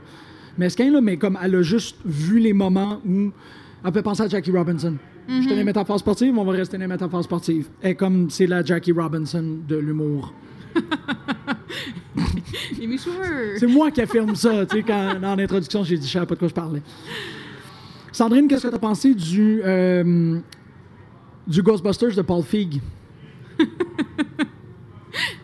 [0.58, 3.32] mesquin, là, mais comme elle a juste vu les moments où
[3.84, 4.96] elle peut penser à Jackie Robinson.
[5.28, 5.42] Je Mhm.
[5.42, 7.68] suis dans les métaphores sportives, on va rester dans les métaphores sportives.
[7.82, 10.34] Et comme c'est la Jackie Robinson de l'humour.
[12.82, 13.58] Et mes cheveux.
[13.58, 14.66] C'est moi qui affirme ça.
[14.66, 16.82] Tu sais, quand dans l'introduction, j'ai dit, je savais pas de quoi je parlais.
[18.12, 20.40] Sandrine, qu'est-ce que tu as pensé du, euh,
[21.48, 22.82] du Ghostbusters de Paul Feig?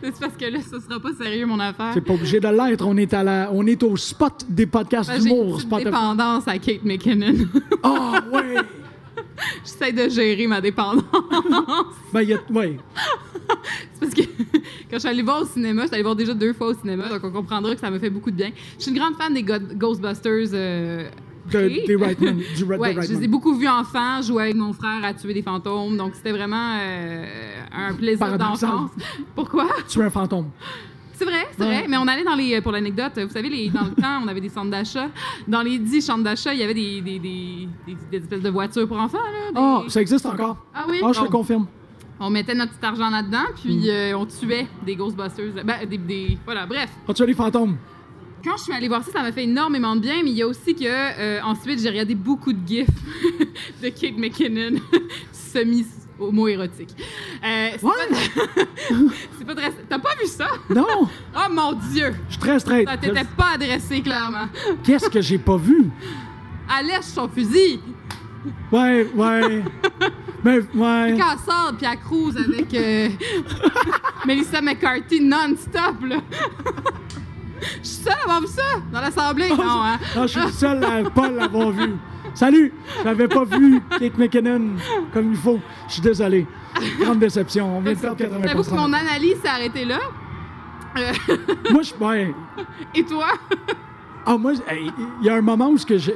[0.02, 1.90] C'est parce que là, ce sera pas sérieux, mon affaire.
[1.92, 2.86] C'est pas obligé de l'être.
[2.86, 5.60] On est, à la, on est au spot des podcasts que J'ai d'humour.
[5.60, 7.34] une dépendance à Kate McKinnon.
[7.82, 8.56] Ah, ouais!
[9.64, 11.04] J'essaie de gérer ma dépendance.
[12.12, 12.38] Ben, il y a.
[12.50, 12.78] Ouais.
[13.94, 14.22] C'est parce que
[14.90, 16.74] quand je suis allée voir au cinéma, je suis allée voir déjà deux fois au
[16.74, 18.50] cinéma, donc on comprendra que ça me fait beaucoup de bien.
[18.78, 20.48] Je suis une grande fan des Ghostbusters.
[20.54, 21.08] euh,
[21.52, 22.40] De, des Reitman.
[22.56, 25.32] Du Red Ouais, je les ai beaucoup vus enfant, jouer avec mon frère à tuer
[25.34, 27.24] des fantômes, donc c'était vraiment euh,
[27.72, 28.90] un plaisir d'enfance.
[29.34, 29.68] Pourquoi?
[29.88, 30.50] Tu es un fantôme.
[31.18, 31.66] C'est vrai, c'est Ouais.
[31.80, 31.84] vrai.
[31.88, 32.60] Mais on allait dans les.
[32.60, 35.08] Pour l'anecdote, vous savez, les, dans le temps, on avait des centres d'achat.
[35.48, 37.68] Dans les dix centres d'achat, il y avait des, des, des,
[38.16, 39.18] espèces de voitures pour enfants.
[39.18, 40.56] Là, Ah, ça existe encore.
[40.72, 41.00] Ah oui?
[41.02, 41.24] Ah, je Bon.
[41.24, 41.66] le confirme.
[42.20, 43.82] On mettait notre petit argent là-dedans, puis Mm.
[43.88, 45.52] euh, on tuait des Ghostbusters.
[45.64, 46.88] Ben, des, des- Voilà, bref.
[47.08, 47.76] Ah, tu as les fantômes.
[48.44, 50.42] Quand je suis allée voir ça, ça m'a fait énormément de bien, mais il y
[50.42, 52.86] a aussi que euh, ensuite j'ai regardé beaucoup de gifs
[53.82, 54.78] de Kate McKinnon
[55.32, 55.84] semi
[56.18, 56.94] homo-érotique.
[57.44, 57.80] Euh, c'est
[59.46, 59.54] pas.
[59.88, 60.46] T'as pas vu ça?
[60.70, 60.86] Non,
[61.36, 62.14] Oh mon Dieu!
[62.28, 62.88] je suis très straight.
[62.88, 64.48] Ça t'était pas adressé, clairement.
[64.84, 65.90] Qu'est-ce que j'ai pas vu?
[66.78, 67.80] Elle lèche son fusil,
[68.70, 69.62] Ouais, ouais.
[70.44, 71.16] Mais, ouais.
[71.18, 73.08] quand elle sort, puis elle cruise avec euh,
[74.26, 76.16] Melissa McCarthy non-stop, là.
[77.82, 78.62] Je suis seule à avoir vu ça
[78.92, 79.48] dans l'Assemblée.
[79.50, 79.98] Non, hein?
[80.16, 81.94] Ah, je suis le seul à pas l'avoir vu.
[82.34, 82.72] Salut!
[83.02, 84.70] J'avais pas vu Kate McKinnon
[85.12, 85.60] comme il faut.
[85.88, 86.46] Je suis désolé.
[87.00, 87.76] Grande déception.
[87.78, 89.98] On vient de perdre J'avoue que 80 mon analyse s'est arrêtée là.
[90.96, 91.12] Euh,
[91.72, 91.94] Moi, je.
[92.02, 92.32] Ouais.
[92.94, 93.28] et toi?
[94.24, 94.52] Ah, moi,
[95.20, 96.14] il y a un moment où ce que j'ai.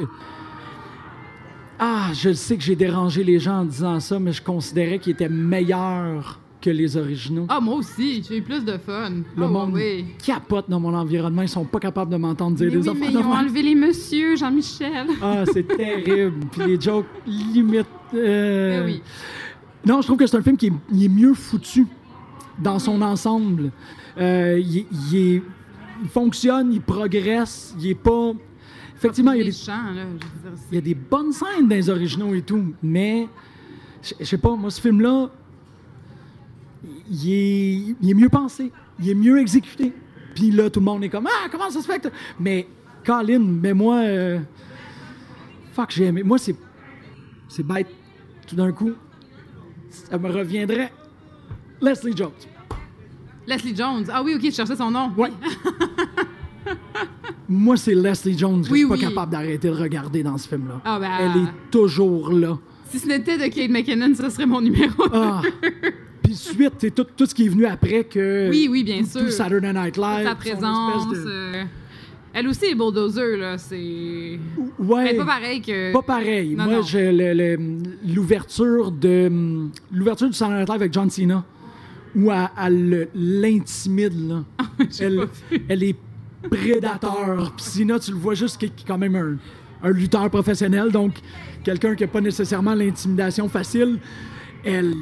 [1.78, 5.12] Ah, je sais que j'ai dérangé les gens en disant ça, mais je considérais qu'il
[5.14, 7.44] était meilleur que les originaux.
[7.50, 9.10] Ah, moi aussi, j'ai eu plus de fun.
[9.36, 10.06] Le Ah, monde oui.
[10.24, 11.42] capote dans mon environnement.
[11.42, 13.74] Ils sont pas capables de m'entendre dire Mais des oui, mais ils ont enlevé les
[13.74, 15.06] messieurs, Jean-Michel.
[15.20, 16.46] Ah, c'est terrible.
[16.50, 17.86] Puis les jokes limite.
[18.14, 19.02] euh, Ben oui.
[19.84, 21.86] Non, je trouve que c'est un film qui est, il est mieux foutu
[22.58, 23.70] dans son ensemble.
[24.18, 25.42] Euh, il, est- il est-
[26.04, 28.32] il fonctionne, il progresse, il est pas.
[28.96, 31.32] Effectivement, il y, a des, Méchant, là, je veux dire, il y a des bonnes
[31.32, 33.26] scènes dans les originaux et tout, mais
[34.02, 35.28] je je sais pas, moi, ce film-là,
[37.12, 39.92] il est, il est mieux pensé, il est mieux exécuté.
[40.34, 42.08] Puis là, tout le monde est comme Ah, comment ça se fait que.
[42.40, 42.66] Mais,
[43.04, 43.96] Colin, mais moi.
[43.98, 44.38] euh,
[45.74, 46.22] fuck, j'ai aimé.
[46.22, 46.56] Moi, c'est.
[47.48, 47.88] C'est bête.
[48.46, 48.92] Tout d'un coup,
[49.90, 50.90] ça me reviendrait.
[51.82, 52.30] Leslie Jones.
[53.46, 54.04] Leslie Jones.
[54.10, 55.10] Ah oui, ok, je cherchais son nom.
[55.16, 55.32] Ouais.
[57.48, 59.00] Moi, c'est Leslie Jones Oui, je suis pas oui.
[59.00, 60.80] capable d'arrêter de regarder dans ce film-là.
[60.84, 62.56] Ah, ben, Elle est toujours là.
[62.88, 65.04] Si ce n'était de Kate McKinnon, ce serait mon numéro.
[65.12, 65.42] Ah.
[66.22, 68.48] Puis suite, c'est tout, tout ce qui est venu après que.
[68.50, 69.32] Oui, oui, bien tout sûr.
[69.32, 70.26] Saturday Night Live.
[70.26, 71.08] Sa présence.
[71.10, 71.64] de- euh,
[72.34, 73.58] Elle aussi est bulldozer, là.
[73.58, 74.38] C'est.
[74.78, 75.14] Ouais.
[75.14, 75.92] Est pas pareil que.
[75.92, 76.54] Pas pareil.
[76.54, 77.58] Non, Moi, le-
[78.14, 79.30] l'ouverture de
[79.92, 81.44] l'ouverture du Saturday Night Live avec John Cena,
[82.14, 84.44] où elle, elle le- l'intimide là.
[84.90, 85.64] J'ai elle, pas vu.
[85.68, 85.96] elle est
[86.50, 87.52] prédateur.
[87.56, 89.36] Puis Cena, tu le vois juste qui, qui est quand même un,
[89.86, 91.14] un lutteur professionnel, donc
[91.64, 93.98] quelqu'un qui n'a pas nécessairement l'intimidation facile.
[94.64, 94.94] Elle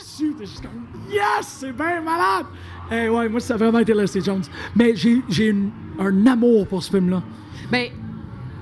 [0.00, 2.46] dessus, t'es juste comme Yes, c'est bien malade!
[2.92, 4.42] Eh ouais, moi, ça a vraiment été Leslie Jones.
[4.74, 5.54] Mais j'ai
[5.98, 7.22] un amour pour ce film-là.
[7.70, 7.88] Ben,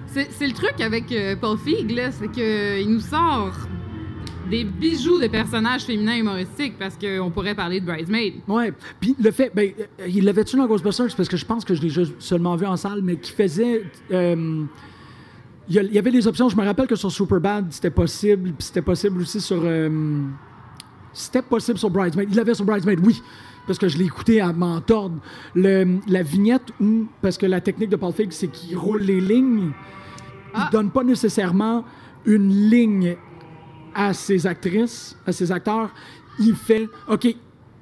[0.07, 3.53] c'est le truc avec euh, Paul Feig, c'est qu'il nous sort
[4.51, 8.35] des bijoux de personnages féminins humoristiques parce qu'on pourrait parler de Bridesmaid.
[8.49, 8.73] Ouais.
[9.01, 11.15] Puis le fait, ben, euh, il l'avait-tu dans Ghostbusters?
[11.17, 13.85] Parce que je pense que je l'ai seulement vu en salle, mais qui faisait.
[14.11, 14.65] euh,
[15.71, 16.49] il y avait des options.
[16.49, 18.53] Je me rappelle que sur Superbad, c'était possible.
[18.53, 19.63] Puis c'était possible aussi sur.
[21.13, 22.29] C'était possible sur Bridesmaid.
[22.31, 23.23] Il l'avait sur Bridesmaid, oui.
[23.67, 25.17] Parce que je l'ai écouté à m'en tordre.
[25.55, 27.07] Le- la vignette où.
[27.21, 29.71] Parce que la technique de Paul Feig, c'est qu'il roule les lignes.
[30.55, 30.69] Ah.
[30.69, 31.85] Il donne pas nécessairement
[32.25, 33.17] une ligne
[33.95, 35.91] à ses actrices, à ses acteurs.
[36.39, 37.27] Il fait OK,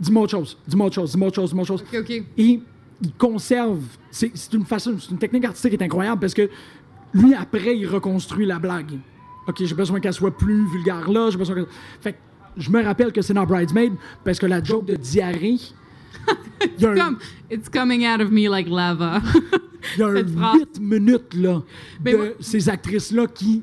[0.00, 1.84] dis-moi autre chose, dis-moi autre chose, dis-moi autre chose, dis-moi autre chose.
[2.36, 2.60] Et
[3.02, 3.80] il conserve.
[4.10, 6.48] C'est c'est une façon, c'est une technique artistique qui est incroyable parce que
[7.14, 8.98] lui, après, il reconstruit la blague.
[9.46, 11.66] OK, j'ai besoin qu'elle soit plus vulgaire là, j'ai besoin que.
[12.00, 12.18] Fait que
[12.56, 13.92] je me rappelle que c'est dans Bridesmaid
[14.24, 15.58] parce que la joke de diarrhée.
[16.82, 17.18] A un, Comme,
[17.50, 19.20] it's coming out of me like lava.
[19.96, 20.78] il y a un cette.
[20.78, 21.62] 8 minutes là,
[22.04, 23.62] Mais de moi- ces actrices-là qui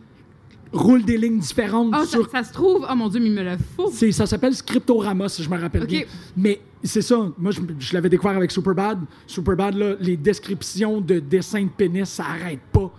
[0.71, 2.85] roule des lignes différentes Ah, ça, sur ça se trouve.
[2.89, 3.91] Oh mon Dieu, mais il me le faut.
[3.91, 6.03] ça s'appelle Scriptorama, si je me rappelle bien.
[6.37, 7.31] Mais c'est ça.
[7.37, 8.99] Moi, je, je l'avais découvert avec Superbad.
[9.27, 12.91] Superbad, là, les descriptions de dessins de pénis, ça arrête pas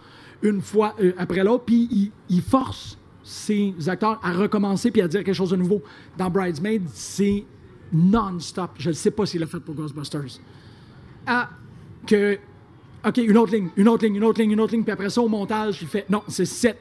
[0.42, 1.64] une fois euh, après l'autre.
[1.64, 5.82] Puis il, il force ses acteurs à recommencer puis à dire quelque chose de nouveau.
[6.16, 7.44] Dans Bridesmaid, c'est
[7.92, 8.72] non-stop.
[8.78, 10.38] Je ne sais pas s'il l'a fait pour Ghostbusters.
[11.26, 11.48] Ah,
[12.06, 12.38] Que,
[13.06, 14.82] OK, une autre ligne, une autre ligne, une autre ligne, une autre ligne.
[14.84, 16.80] Puis après ça, au montage, il fait, non, c'est cette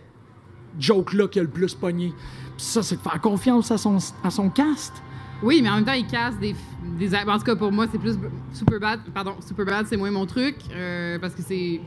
[0.79, 2.13] joke-là qui a le plus pogné.
[2.57, 4.93] Puis ça, c'est de faire confiance à son, à son cast.
[5.41, 6.55] oui, mais en même temps, il casse des.
[6.99, 8.17] des en tout cas, pour moi, c'est plus
[8.53, 8.99] Superbad.
[9.13, 10.55] Pardon, Superbad, c'est moins mon truc.
[10.73, 11.79] euh, parce que c'est.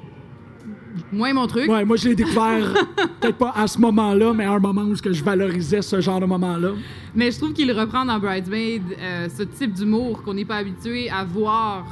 [1.12, 1.68] Moins mon truc.
[1.70, 2.72] Ouais, moi, je l'ai découvert
[3.20, 6.20] peut-être pas à ce moment-là, mais à un moment où que je valorisais ce genre
[6.20, 6.70] de moment-là.
[7.14, 11.10] Mais je trouve qu'il reprend dans Bridesmaid euh, ce type d'humour qu'on n'est pas habitué
[11.10, 11.84] à voir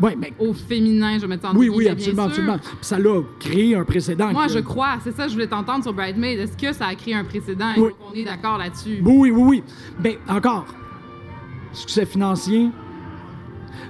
[0.00, 2.58] Ouais, mais au féminin, je vais mettre en oui, oui, bien absolument, absolument.
[2.58, 4.32] Puis ça l'a créé un précédent.
[4.32, 6.40] Moi, que- je crois, c'est ça, je voulais t'entendre sur Bridesmaid.
[6.40, 7.72] Est-ce que ça a créé un précédent?
[7.76, 7.90] Oui.
[7.90, 9.00] Est-ce qu'on est d'accord là-dessus?
[9.04, 9.62] Oui, oui, oui.
[10.00, 10.66] Ben, encore,
[11.72, 12.70] succès financier.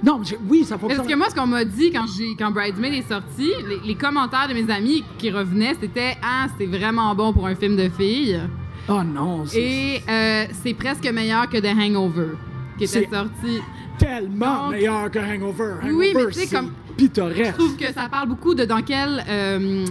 [0.04, 0.98] Non, mais oui, ça fonctionne.
[0.98, 2.06] Parce que moi, ce qu'on m'a dit quand,
[2.38, 6.66] quand Bridesmaid est sorti, les, les commentaires de mes amis qui revenaient, c'était Ah, c'est
[6.66, 8.40] vraiment bon pour un film de filles.
[8.88, 12.30] Oh non, c'est Et euh, c'est presque meilleur que The Hangover,
[12.78, 13.60] qui était sorti.
[13.98, 15.74] tellement Donc- meilleur que Hangover.
[15.82, 17.52] Hangover, Oui, mais tu sais, c'est comme- pittoresque.
[17.52, 19.84] Je trouve que ça parle beaucoup de dans quelle, euh,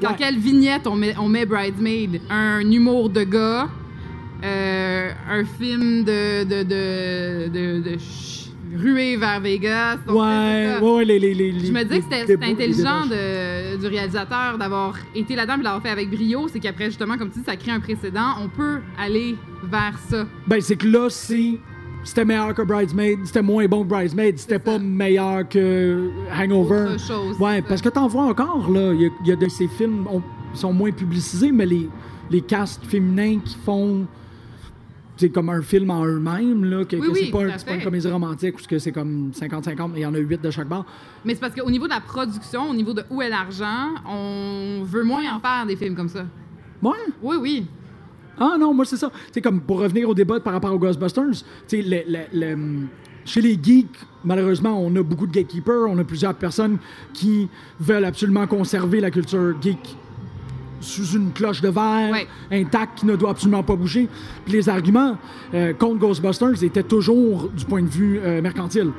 [0.00, 0.14] dans Ouais.
[0.18, 2.20] quelle vignette on met, on met Bridesmaid.
[2.30, 3.68] Un humour de gars,
[4.44, 7.98] euh, un film de, de, de, de, de
[8.76, 9.96] ruée vers Vegas.
[10.06, 13.86] Donc, Ouais, ouais, ouais, les, les, les, Je me disais que c'était intelligent de- du
[13.86, 16.48] réalisateur d'avoir été là-dedans et l'avoir fait avec brio.
[16.48, 18.34] C'est qu'après, justement, comme tu dis, ça crée un précédent.
[18.42, 20.26] On peut aller vers ça.
[20.46, 21.58] Ben, c'est que là, c'est.
[22.04, 26.92] C'était meilleur que Bridesmaid, c'était moins bon que Bridesmaid, c'était pas meilleur que Hangover.
[26.94, 28.92] Autre chose, Ouais, parce que t'en vois encore, là.
[28.94, 30.06] Il y y, a de ces films
[30.54, 31.90] qui sont moins publicisés, mais les,
[32.30, 34.06] les castes féminins qui font.
[35.20, 36.84] C'est comme un film en eux-mêmes, là.
[36.84, 39.90] Que, Oui, que oui, c'est pas, un- une comédie romantique ou que c'est comme 50-50,
[39.92, 40.86] mais il y en a 8 de chaque bord.
[41.24, 44.82] Mais c'est parce qu'au niveau de la production, au niveau de où est l'argent, on
[44.84, 46.24] veut moins en faire des films comme ça.
[46.80, 46.92] Ouais.
[47.20, 47.66] Oui, oui.
[48.38, 49.10] Ah non, moi c'est ça.
[49.32, 51.24] C'est comme pour revenir au débat par rapport aux Ghostbusters,
[51.66, 52.06] tu sais,
[53.24, 53.88] chez les geeks,
[54.24, 56.78] malheureusement, on a beaucoup de gatekeepers, on a plusieurs personnes
[57.12, 57.48] qui
[57.80, 59.96] veulent absolument conserver la culture geek
[60.80, 62.14] sous une cloche de verre
[62.50, 64.08] intacte qui ne doit absolument pas bouger.
[64.44, 65.16] Puis les arguments
[65.54, 68.90] euh, contre Ghostbusters étaient toujours du point de vue euh, mercantile.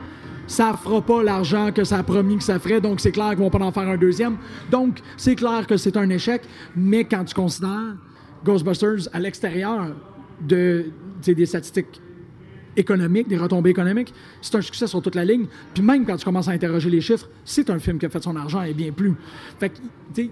[0.47, 3.39] Ça fera pas l'argent que ça a promis que ça ferait, donc c'est clair qu'ils
[3.39, 4.37] vont pas en faire un deuxième.
[4.71, 6.41] Donc c'est clair que c'est un échec,
[6.75, 7.95] mais quand tu considères
[8.43, 9.95] Ghostbusters à l'extérieur
[10.41, 10.85] de,
[11.23, 12.01] des statistiques
[12.75, 15.45] économiques, des retombées économiques, c'est un succès sur toute la ligne.
[15.73, 18.23] Puis même quand tu commences à interroger les chiffres, c'est un film qui a fait
[18.23, 19.13] son argent et bien plus.
[19.59, 19.77] Fait que,
[20.13, 20.31] tu sais,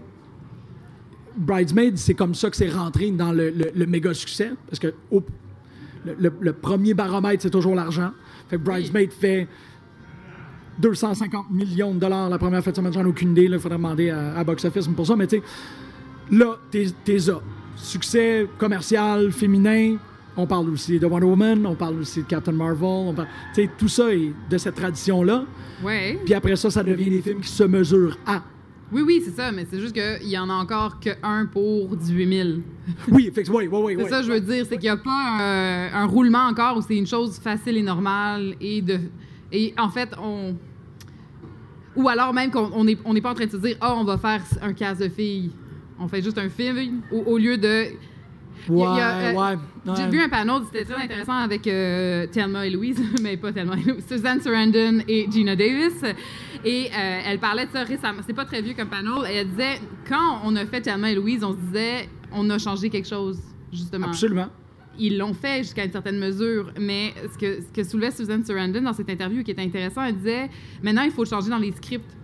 [1.38, 4.52] Bridesmaid, c'est comme ça que c'est rentré dans le, le- le méga succès.
[4.70, 4.94] Parce que
[6.06, 8.12] le, premier baromètre, c'est toujours l'argent.
[8.50, 9.48] Fait que Bridesmaid fait
[10.80, 12.94] 250 millions de dollars la première fête de semaine.
[12.94, 13.44] J'en ai aucune idée.
[13.46, 15.16] Il faudrait demander à, à Box Office pour ça.
[15.16, 15.44] Mais tu sais,
[16.32, 16.86] là, t'es
[17.28, 17.40] là.
[17.76, 19.98] Succès commercial, féminin.
[20.36, 22.84] On parle aussi de Wonder Woman, on parle aussi de Captain Marvel.
[22.84, 23.28] on parle-
[23.78, 25.46] tout ça est de cette tradition-là.
[25.84, 26.20] Ouais.
[26.26, 28.44] Puis après ça, ça devient des films qui se mesurent à.
[28.92, 31.96] Oui, oui, c'est ça, mais c'est juste qu'il y en a encore que un pour
[31.96, 32.50] 18 000.
[33.12, 33.96] Oui, effectivement, oui, oui, oui.
[33.98, 34.10] C'est oui.
[34.10, 36.96] ça, je veux dire, c'est qu'il n'y a pas un, un roulement encore où c'est
[36.96, 39.00] une chose facile et normale et de.
[39.52, 40.56] Et en fait, on.
[41.98, 43.94] Ou alors même qu'on on n'est on n'est pas en train de se dire, ah,
[43.98, 45.52] on va faire un casse de filles.
[46.00, 47.88] On fait juste un film au, au lieu de.
[48.70, 49.96] Ouais, euh, ouais.
[49.96, 53.76] J'ai vu un panel, c'était très intéressant avec euh, Thelma et Louise, mais pas Thelma
[53.76, 56.04] et Louise, Suzanne Sarandon et Gina Davis.
[56.66, 58.22] Et euh, elle parlait de ça récemment.
[58.26, 59.30] C'est pas très vieux comme panel.
[59.30, 62.58] Et elle disait, quand on a fait Thelma et Louise, on se disait, on a
[62.58, 63.40] changé quelque chose,
[63.72, 64.08] justement.
[64.08, 64.48] Absolument.
[65.00, 68.82] Ils l'ont fait jusqu'à une certaine mesure, mais ce que, ce que soulevait Suzanne Sarandon
[68.82, 70.50] dans cette interview qui était intéressant, elle disait,
[70.82, 72.18] maintenant, il faut changer dans les scripts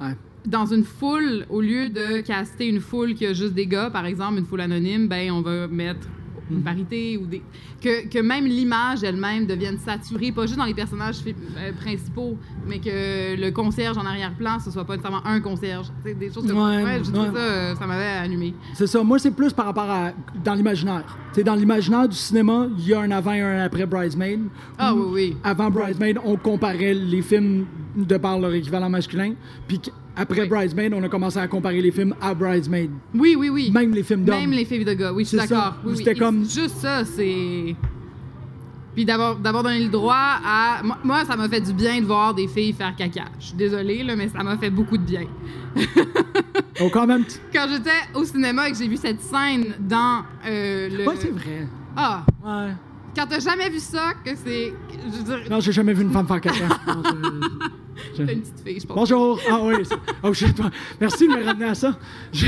[0.00, 0.14] Ouais.
[0.46, 4.06] Dans une foule, au lieu de caster une foule qui a juste des gars, par
[4.06, 6.06] exemple, une foule anonyme, ben on va mettre
[6.50, 7.42] une parité ou des
[7.80, 12.78] que, que même l'image elle-même devienne saturée, pas juste dans les personnages euh, principaux, mais
[12.78, 16.46] que le concierge en arrière-plan ce soit pas nécessairement un concierge, Tu sais, des choses
[16.46, 18.54] comme Ouais, ouais, ça, euh, ça m'avait allumé.
[18.74, 19.02] C'est ça.
[19.02, 20.12] Moi, c'est plus par rapport à.
[20.44, 21.16] dans l'imaginaire.
[21.44, 24.40] Dans l'imaginaire du cinéma, il y a un avant et un après Bridesmaid.
[24.76, 25.36] Ah oui, oui.
[25.44, 27.66] Avant Bridesmaid, on comparait les films
[27.96, 29.34] de par leur équivalent masculin.
[29.68, 29.80] Puis
[30.16, 30.48] après Oui.
[30.48, 32.90] Bridesmaid, on a commencé à comparer les films à Bridesmaid.
[33.14, 33.70] Oui, oui, oui.
[33.72, 34.40] Même les films d'hommes.
[34.40, 35.76] Même les filles de gars, oui, je suis d'accord.
[35.84, 35.98] Oui, oui.
[35.98, 37.67] C'était comme- Juste ça, c'est.
[38.94, 40.80] Puis d'avoir d'avoir donné le droit à.
[40.82, 43.26] Moi, moi, ça m'a fait du bien de voir des filles faire caca.
[43.38, 45.22] Je suis désolée, là, mais ça m'a fait beaucoup de bien.
[46.80, 47.24] Oh, quand même.
[47.52, 51.06] Quand j'étais au cinéma et que j'ai vu cette scène dans euh, le.
[51.08, 51.66] Ouais, c'est vrai.
[51.96, 52.24] Ah!
[52.44, 52.72] Ouais.
[53.16, 54.72] Quand t'as jamais vu ça, que c'est.
[55.12, 56.64] Je veux dire, Non, j'ai jamais vu une femme faire caca.
[56.86, 57.68] Non, je-
[58.18, 58.96] une petite fille, je pense.
[58.96, 59.40] Bonjour.
[59.50, 59.74] Ah oui.
[60.22, 60.70] Oh toi.
[61.00, 61.98] Merci de me ramener à ça.
[62.32, 62.46] Je-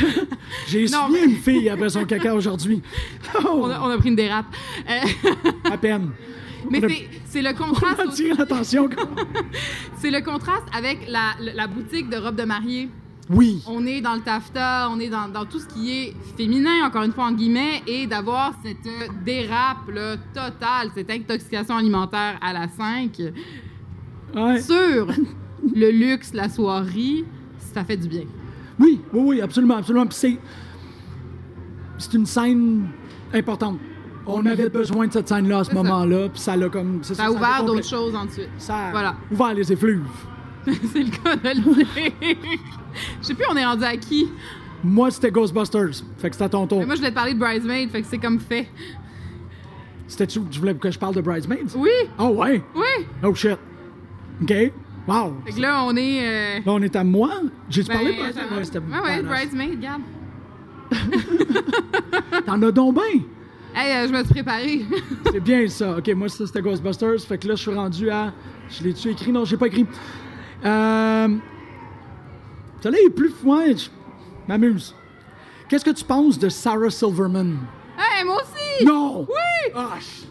[0.67, 2.83] J'ai mais- une fille après son caca aujourd'hui.
[3.45, 4.47] Oh, On a, on a pris une dérape.
[4.89, 6.11] Euh, à peine.
[6.71, 6.81] mais
[7.27, 8.07] c'est- le On contraste.
[8.07, 8.89] aussi- l'attention.
[9.99, 12.89] C'est le contraste avec la, la- boutique de robes de mariée.
[13.29, 13.63] Oui.
[13.69, 17.05] On est dans le taffeta, on est dans, dans tout ce qui est féminin, encore
[17.05, 18.79] une fois, en guillemets, et d'avoir cette
[19.25, 23.13] dérape là, totale, cette intoxication alimentaire à la 5
[24.35, 24.61] Ouais.
[24.61, 25.09] sur
[25.75, 27.25] le luxe, la soirée,
[27.75, 28.25] ça fait du bien.
[28.79, 30.07] Oui, oui, oui, absolument, absolument.
[30.07, 30.39] Puis c'est.
[31.99, 32.89] C'est une scène
[33.35, 33.79] importante.
[34.27, 37.03] On avait besoin de cette scène-là à ce moment-là, puis ça l'a comme.
[37.03, 38.49] Ça a ça ouvert d'autres choses ensuite.
[38.59, 39.17] Ça a Voilà.
[39.31, 40.07] ouvert les effluves.
[40.65, 42.37] C'est le cas de le dire.
[43.21, 44.29] Je sais plus, on est rendu à qui?
[44.85, 46.03] Moi, c'était Ghostbusters.
[46.19, 46.79] Fait que c'était à ton tour.
[46.81, 48.67] Mais moi, je voulais te parler de Bridesmaid, fait que c'est comme fait.
[50.07, 51.65] C'était tu tu voulais que je parle de Bridesmaids?
[51.77, 52.63] Oui, Oh, ouais?
[52.75, 53.07] oui.
[53.23, 53.59] Oh, shit.
[54.43, 54.53] OK?
[55.09, 55.35] Wow.
[55.47, 56.21] Fait que là, on est.
[56.27, 57.31] euh, Là, on est à moi.
[57.69, 58.55] J'ai-tu ben, parlé attends.
[58.57, 59.23] Ouais, c'était ouais, ouais.
[59.23, 60.03] Bridesmaid, regarde.
[62.47, 63.23] T'en as donc bien?
[63.75, 64.83] Hey, euh, je me suis préparée.
[65.33, 65.99] C'est bien ça.
[65.99, 67.21] OK, moi, ça, c'était Ghostbusters.
[67.21, 68.33] Fait que là, je suis rendu à...
[68.69, 69.31] Je l'ai-tu écrit?
[69.33, 69.87] Non, j'ai pas écrit.
[70.65, 71.29] Euh...
[72.83, 73.33] Ça là est plus...
[73.45, 73.89] Ouais, je
[74.49, 74.95] m'amuse.
[75.69, 77.59] Qu'est-ce que tu penses de Sarah Silverman?
[77.97, 78.85] hey, moi aussi!
[78.85, 79.27] Non!
[79.29, 79.73] Oui!
[79.75, 80.27] Ah, ch-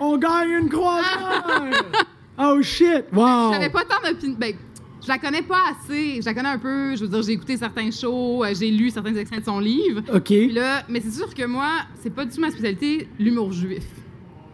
[0.00, 1.44] on gagne une croisière!
[2.38, 3.04] oh, shit!
[3.12, 3.52] Wow!
[3.52, 4.36] J'avais pas tant d'opinion.
[4.38, 4.54] Ben,
[5.02, 6.20] je la connais pas assez.
[6.20, 6.96] Je la connais un peu.
[6.96, 10.02] Je veux dire, j'ai écouté certains shows, euh, j'ai lu certains extraits de son livre.
[10.14, 10.32] OK.
[10.52, 13.84] Là, mais c'est sûr que moi, c'est pas du tout ma spécialité, l'humour juif.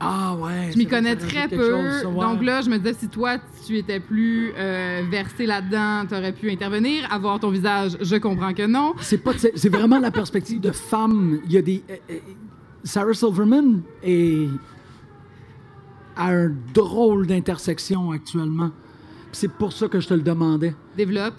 [0.01, 0.70] Ah, ouais.
[0.72, 1.57] Je m'y connais très peu.
[1.59, 2.20] chose, ça, ouais.
[2.20, 6.51] Donc là, je me disais, si toi, tu étais plus euh, versé là-dedans, t'aurais pu
[6.51, 7.07] intervenir.
[7.12, 8.95] Avoir ton visage, je comprends que non.
[9.01, 11.41] C'est pas c'est c'est vraiment la perspective de femme.
[11.45, 12.18] Il y a des euh, euh,
[12.83, 14.49] Sarah Silverman est
[16.21, 18.71] à un drôle d'intersection actuellement.
[19.33, 20.75] C'est pour ça que je te le demandais.
[20.97, 21.35] Développe.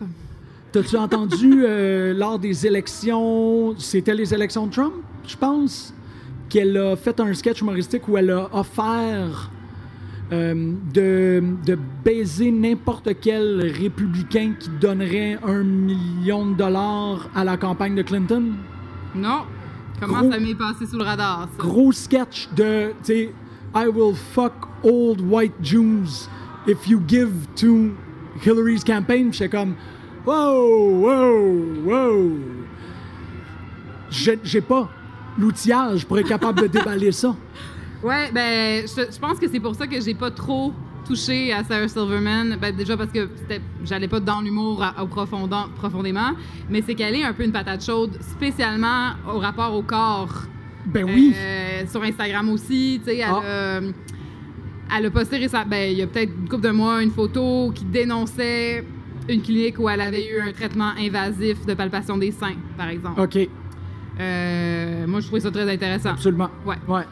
[0.72, 4.94] T'as-tu entendu euh, lors des élections, c'était les élections de Trump,
[5.28, 5.94] je pense,
[6.50, 9.52] qu'elle a fait un sketch humoristique où elle a offert
[10.32, 17.58] euh, de, de baiser n'importe quel républicain qui donnerait un million de dollars à la
[17.58, 18.54] campagne de Clinton?
[19.14, 19.42] Non.
[20.00, 21.58] Comment Gros- ça m'est passé sous le radar, ça?
[21.64, 22.92] Gros sketch de,
[23.74, 26.28] I will fuck old white Jews
[26.67, 27.95] if you give to
[28.41, 29.32] Hillary's campaign.
[29.32, 29.76] J'étais comme,
[30.26, 32.39] wow, wow, wow.
[34.09, 34.89] J'ai pas
[35.38, 37.36] l'outillage pour être capable de déballer ça.
[38.03, 40.74] Ouais, ben, je, pense que c'est pour ça que j'ai pas trop
[41.05, 42.57] touché à Sarah Silverman.
[42.59, 43.30] Ben, déjà parce que
[43.84, 46.32] j'allais pas dans l'humour au profondément,
[46.67, 50.45] mais c'est qu'elle est un peu une patate chaude, spécialement au rapport au corps.
[50.86, 51.34] Ben oui.
[51.36, 53.78] Euh, sur Instagram aussi, tu sais, elle, Ah.
[53.78, 57.12] a, elle a posté récemment, ben, il y a peut-être une couple de mois, une
[57.12, 58.84] photo qui dénonçait
[59.30, 63.22] une clinique où elle avait eu un traitement invasif de palpation des seins, par exemple.
[63.22, 63.48] OK,
[64.20, 66.10] Euh, moi, je trouvais ça très intéressant.
[66.12, 66.50] absolument.
[66.66, 66.76] Ouais.
[66.88, 67.04] Ouais.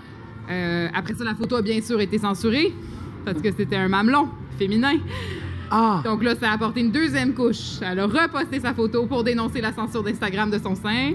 [0.52, 2.74] Euh, après ça, la photo a bien sûr été censurée
[3.26, 4.96] parce que c'était un mamelon féminin.
[5.72, 7.78] Ah, Donc là, ça a apporté une deuxième couche.
[7.82, 11.14] Elle a reposté sa photo pour dénoncer la censure d'Instagram de son sein.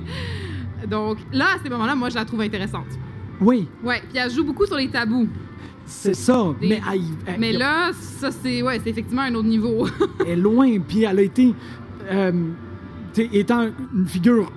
[0.89, 2.87] Donc là, à ces moments-là, moi, je la trouve intéressante.
[3.41, 5.29] oui, Ouais, puis elle joue beaucoup sur les tabous.
[5.87, 6.55] c'est ça.
[6.61, 9.87] Des- Mais, elle, elle- Mais là, ça, c'est ouais, c'est effectivement un autre niveau.
[10.21, 11.55] elle est loin, puis elle a été,
[12.11, 12.33] euh,
[13.33, 14.51] étant une figure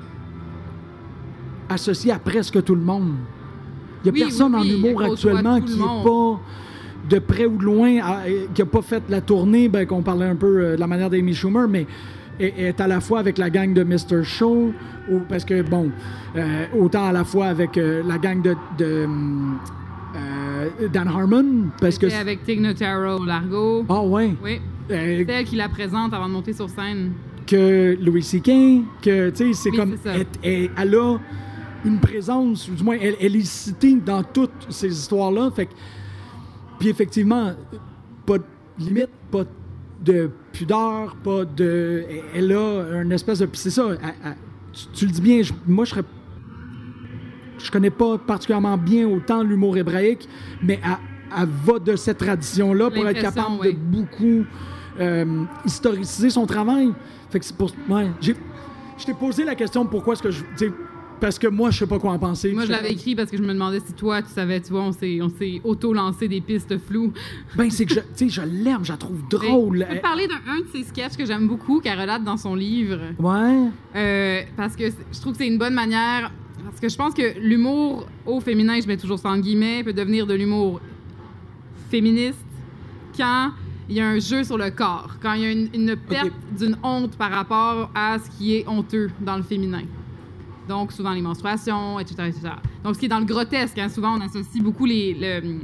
[1.70, 3.14] associée à presque tout le monde.
[4.06, 6.40] Il n'y a Oui, personne oui, en humour actuellement qui n'est pas
[7.10, 8.24] de près ou de loin, à-
[8.54, 11.10] qui n'a pas fait la tournée, ben, qu'on parlait un peu euh, de la manière
[11.10, 11.86] d'Amy Schumer, mais
[12.40, 14.24] est, est à la fois avec la gang de Mr.
[14.24, 14.74] Show,
[15.10, 15.92] ou, parce que, bon,
[16.36, 19.08] euh, autant à la fois avec euh, la gang de, de,
[20.16, 22.10] euh, Dan Harmon, parce que...
[22.10, 23.86] C'est avec Tig Notaro Largo.
[23.90, 24.60] Ah ouais, Oui.
[24.90, 27.12] C'est elle qui la présente avant de monter sur scène.
[27.46, 28.50] que Louis C.K.,
[29.02, 29.96] que, tu sais, c'est Oui, comme...
[30.06, 31.18] Elle, elle- elle a
[31.86, 35.74] une présence, ou du moins, elle, elle est citée dans toutes ces histoires-là, fait que...
[36.80, 37.52] Puis effectivement,
[38.26, 38.44] pas de
[38.80, 39.50] limite, pas de
[40.52, 42.04] pudeur, pas de...
[42.34, 43.50] Elle a une espèce de...
[43.54, 44.36] c'est ça, elle- elle-
[44.74, 46.04] tu, tu le dis bien, je- moi, je serais...
[47.60, 50.30] Je connais pas particulièrement bien autant l'humour hébraïque,
[50.62, 50.98] mais elle,
[51.42, 53.74] elle va de cette tradition-là pour être capable oui.
[53.74, 54.46] de beaucoup
[55.00, 56.94] euh, historiciser son travail.
[57.30, 57.72] Fait que c'est pour...
[57.90, 58.36] Ouais, j'ai...
[58.98, 60.44] Je t'ai posé la question pourquoi est-ce que je...
[61.20, 62.52] parce que moi, je sais pas quoi en penser.
[62.54, 64.84] Moi, je l'avais écrit parce que je me demandais si toi, tu savais, tu vois,
[64.84, 67.14] on s'est, on s'est auto-lancé des pistes floues.
[67.56, 69.80] Ben, c'est que je, tu sais, je l'aime, je la trouve drôle.
[69.80, 72.38] Je peux te parler d'un un de ses sketchs que j'aime beaucoup, qu'elle relate dans
[72.38, 73.00] son livre.
[73.20, 73.70] Ouais.
[73.96, 76.32] Euh, parce que je trouve que c'est une bonne manière.
[76.64, 79.94] Parce que je pense que l'humour au féminin, je mets toujours ça en guillemets, peut
[79.94, 80.82] devenir de l'humour
[81.90, 82.38] féministe
[83.16, 83.52] quand
[83.90, 86.34] il y a un jeu sur le corps, quand il y a une, une perte
[86.58, 89.84] d'une honte par rapport à ce qui est honteux dans le féminin.
[90.68, 92.16] Donc, souvent les menstruations, etc.
[92.28, 92.42] etc.
[92.84, 95.14] Donc, ce qui est dans le grotesque, hein, souvent on associe beaucoup les.
[95.42, 95.60] le-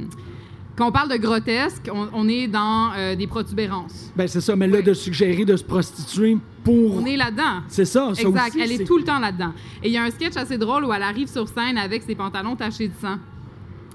[0.76, 4.10] quand on parle de grotesque, on, on est dans euh, des protubérances.
[4.16, 6.96] Ben, c'est ça, mais là, de suggérer de se prostituer pour.
[6.96, 7.62] On est là-dedans.
[7.68, 8.48] C'est ça, ça Exact.
[8.48, 9.52] aussi, elle est tout le temps là-dedans.
[9.84, 12.16] Et il y a un sketch assez drôle où elle arrive sur scène avec ses
[12.16, 13.18] pantalons tachés de sang.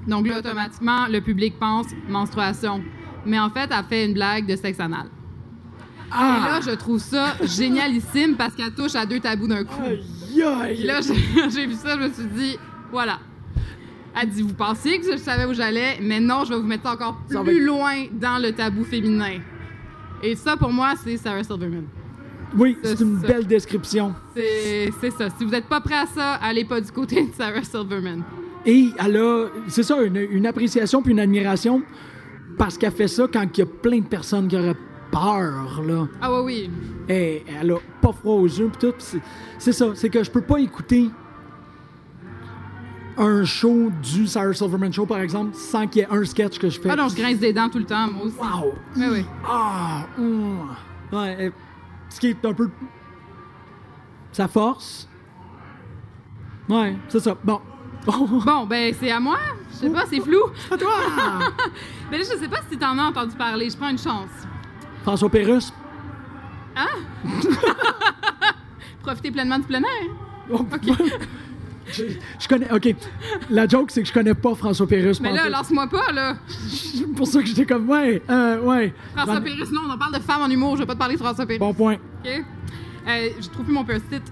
[0.07, 2.81] Donc là, automatiquement, le public pense menstruation.
[3.25, 5.07] Mais en fait, elle fait une blague de sexe anal.
[5.07, 6.47] Et Ah!
[6.53, 9.83] là, je trouve ça génialissime parce qu'elle touche à deux tabous d'un coup.
[9.85, 10.01] Aïe,
[10.33, 10.99] Puis là,
[11.49, 12.57] j'ai vu ça, je me suis dit,
[12.91, 13.19] voilà.
[14.19, 16.89] Elle dit, vous pensiez que je savais où j'allais, mais non, je vais vous mettre
[16.89, 19.39] encore va plus loin dans le tabou féminin.
[20.23, 21.85] Et ça, pour moi, c'est Sarah Silverman.
[22.57, 23.27] Oui, c'est une ça.
[23.27, 24.15] belle description.
[24.35, 25.29] C'est c'est ça.
[25.37, 28.23] Si vous n'êtes pas prêt à ça, allez pas du côté de Sarah Silverman.
[28.65, 31.83] Et elle a, c'est ça, une, une appréciation puis une admiration
[32.57, 34.75] parce qu'elle fait ça quand il y a plein de personnes qui auraient
[35.11, 36.07] peur, là.
[36.21, 36.71] Ah oui, oui.
[37.13, 38.95] Et elle a pas froid aux yeux puis tout.
[39.57, 41.09] c'est- ça, c'est que je peux pas écouter
[43.17, 46.69] un show du Sarah Silverman Show, par exemple, sans qu'il y ait un sketch que
[46.69, 46.89] je fais.
[46.89, 48.37] Ah non, je grince des dents tout le temps, moi aussi.
[48.37, 48.73] Wow!
[48.95, 49.25] Oui, oui.
[49.45, 50.05] Ah!
[51.11, 51.51] Ouais,
[52.09, 52.69] ce qui est un peu.
[54.31, 55.07] Sa force.
[56.69, 57.35] Ouais, c'est ça.
[57.43, 57.59] Bon.
[58.07, 59.37] Bon, ben, c'est à moi.
[59.71, 60.39] Je sais pas, c'est flou.
[60.71, 60.89] à toi!
[62.09, 63.69] Ben là, je sais pas si t'en as entendu parler.
[63.69, 64.29] Je prends une chance.
[65.03, 65.73] François Pérusse.
[69.03, 70.09] Profitez pleinement du plein air.
[70.51, 70.65] Oh,
[71.91, 72.03] je,
[72.39, 72.71] je connais.
[72.71, 72.95] OK.
[73.49, 75.19] La joke, c'est que je connais pas François Pérusse.
[75.19, 76.35] Mais là, lance-moi pas, là.
[76.67, 78.93] C'est pour ça que j'étais comme, ouais, euh, ouais.
[79.15, 80.75] François J'en- Pérus, non, on en parle de femmes en humour.
[80.75, 81.59] Je vais pas te parler de François Pérus.
[81.59, 81.95] Bon point.
[81.95, 82.29] OK?
[83.07, 84.23] Euh, je trouve plus mon post-it.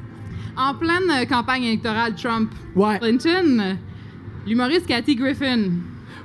[0.55, 2.99] En pleine euh, campagne électorale Trump Ouais.
[2.99, 3.77] Clinton,
[4.45, 5.69] l'humoriste Cathy Griffin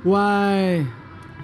[0.03, 0.83] Ouais.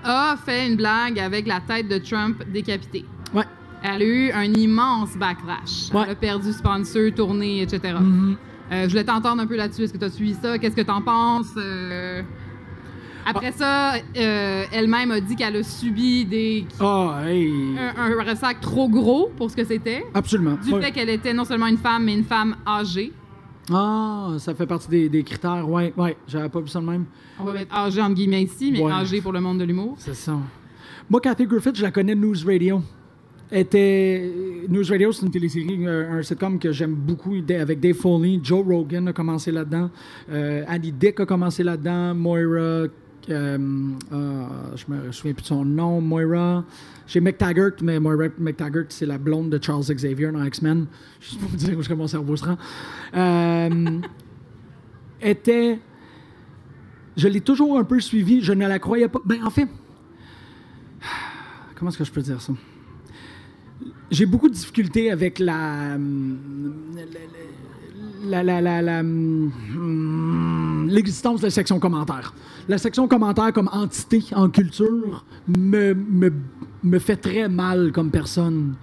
[0.03, 3.05] A fait une blague avec la tête de Trump décapitée.
[3.33, 3.43] Ouais.
[3.83, 5.91] Elle a eu un immense backlash.
[5.93, 6.01] Ouais.
[6.05, 7.95] Elle a perdu sponsor, tournée, etc.
[7.99, 8.35] Mhm.
[8.71, 9.83] Euh, je voulais t'entendre un peu là-dessus.
[9.83, 10.57] Est-ce que tu as suivi ça?
[10.59, 11.47] Qu'est-ce que tu en penses?
[11.57, 12.21] Euh,
[13.25, 16.65] Après ça, euh, elle-même a dit qu'elle a subi des...
[17.25, 17.75] Hey.
[17.77, 20.05] un, un ressac trop gros pour ce que c'était.
[20.13, 20.57] Absolument.
[20.63, 23.11] Du fait qu'elle était non seulement une femme, mais une femme âgée.
[23.71, 25.67] Ah, ça fait partie des, des critères.
[25.69, 26.17] Ouais, ouais.
[26.27, 27.05] J'avais pas vu ça de même.
[27.39, 28.91] On va mettre âgée entre guillemets ici, mais Ouais.
[28.91, 29.95] âgée pour le monde de l'humour.
[29.99, 30.37] C'est ça.
[31.09, 32.81] Moi, Cathy Griffith, je la connais de News Radio.
[33.51, 34.31] Elle Était...
[34.69, 38.39] News Radio, c'est une télésérie, un sitcom que j'aime beaucoup avec Dave Foley.
[38.43, 39.89] Joe Rogan a commencé là-dedans.
[40.31, 42.13] Euh, Annie Dick a commencé là-dedans.
[42.13, 42.59] Moira.
[42.59, 42.89] euh,
[43.29, 44.45] euh,
[44.75, 45.99] je me souviens plus de son nom.
[45.99, 46.63] Moira.
[47.09, 50.85] J'ai McTaggart, mais Moira McTaggart, c'est la blonde de Charles Xavier dans X-Men.
[51.39, 52.57] Pour vous dire où mon cerveau se rend.
[53.15, 53.99] Euh,
[55.19, 55.79] était.
[57.17, 58.41] Je l'ai toujours un peu suivi.
[58.43, 59.19] Je ne la croyais pas.
[59.25, 59.67] Ben, en fait,
[61.75, 62.53] comment est-ce que je peux dire ça?
[64.11, 65.95] J'ai beaucoup de difficultés avec la.
[65.95, 66.83] hum,
[70.89, 72.33] l'existence de la section commentaire.
[72.67, 76.31] La section commentaire comme entité en culture me, me,
[76.83, 78.75] me fait très mal comme personne.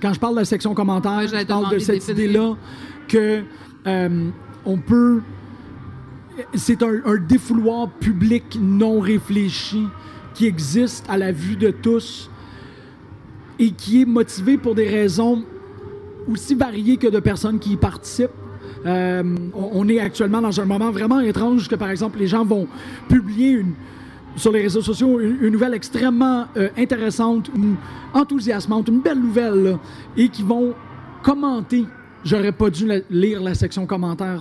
[0.00, 2.56] Quand je parle de la section commentaire, je parle de cette idée-là
[3.08, 3.42] que
[3.86, 4.30] euh,
[4.64, 5.20] on peut
[6.54, 9.86] c'est un, un défouloir public non réfléchi
[10.34, 12.30] qui existe à la vue de tous
[13.58, 15.44] et qui est motivé pour des raisons
[16.30, 18.30] aussi variées que de personnes qui y participent.
[18.86, 19.22] Euh,
[19.54, 22.66] on, on est actuellement dans un moment vraiment étrange que, par exemple, les gens vont
[23.08, 23.74] publier une-
[24.36, 27.74] sur les réseaux sociaux une, une nouvelle extrêmement euh, intéressante ou
[28.14, 29.78] enthousiasmante, une belle nouvelle, là,
[30.16, 30.72] et qui vont
[31.22, 31.84] commenter.
[32.24, 33.86] J'aurais pas dû la- lire la section.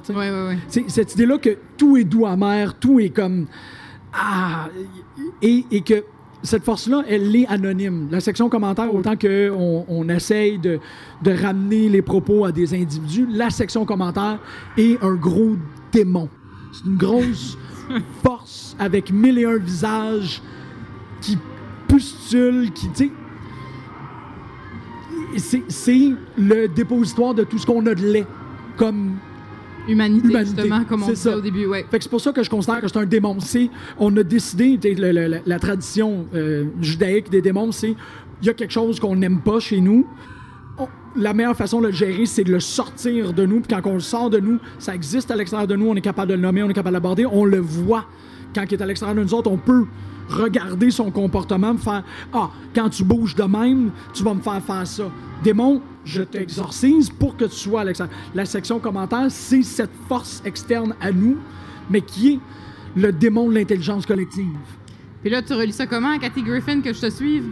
[0.10, 0.56] Oui, oui, oui.
[0.68, 3.48] C'est cette idée-là que tout est doux amer, tout est comme.
[4.14, 4.68] Ah!
[5.42, 6.04] Et, et que
[6.44, 8.08] cette force-là, elle est anonyme.
[8.12, 10.80] La section commentaire, autant qu'on on essaye de,
[11.22, 14.40] de ramener les propos à des individus, la section commentaire
[14.78, 15.56] est un gros
[15.92, 16.30] démon.
[16.72, 17.58] C'est une grosse
[18.24, 20.42] force avec mille et un visages
[21.22, 21.38] qui
[21.88, 23.12] pustule, qui, tu sais,
[25.38, 28.26] c'est- c'est le dépositoire de tout ce qu'on a de lait
[28.78, 29.18] comme
[29.90, 31.38] Humanité, Humanité, justement, comme on c'est disait ça.
[31.38, 31.66] au début.
[31.66, 31.86] Ouais.
[31.90, 33.38] fait que c'est pour ça que je considère que c'est un démon.
[33.98, 37.96] On a décidé, le- le- la, la tradition euh, judaïque des démons, c'est
[38.42, 40.08] il y a quelque chose qu'on n'aime pas chez nous,
[40.78, 40.88] on-
[41.18, 43.60] la meilleure façon de le gérer, c'est de le sortir de nous.
[43.62, 46.02] Puis quand on le sort de nous, ça existe à l'extérieur de nous, on est
[46.02, 48.06] capable de le nommer, on est capable de l'aborder, on le voit.
[48.56, 49.86] Quand il est à l'extérieur de nous autres, on peut
[50.30, 52.04] regarder son comportement, me faire
[52.34, 55.10] Ah, quand tu bouges de même, tu vas me faire faire ça.
[55.44, 58.16] Démon, je t'exorcise pour que tu sois à l'extérieur.
[58.36, 61.38] La section commentaire, c'est cette force externe à nous,
[61.90, 62.40] mais qui est
[62.96, 64.46] le démon de l'intelligence collective.
[65.22, 67.44] Puis là, tu relis ça comment, Cathy Griffin, que je te suive?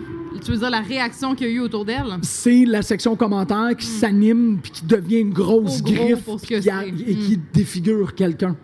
[0.44, 2.06] Tu veux dire la réaction qu'il y a eu autour d'elle?
[2.22, 6.46] c'est la section commentaire qui s'anime puis qui devient une grosse gros griffe pour ce
[6.46, 7.12] puis que qui a- c'est.
[7.12, 8.56] et qui défigure quelqu'un.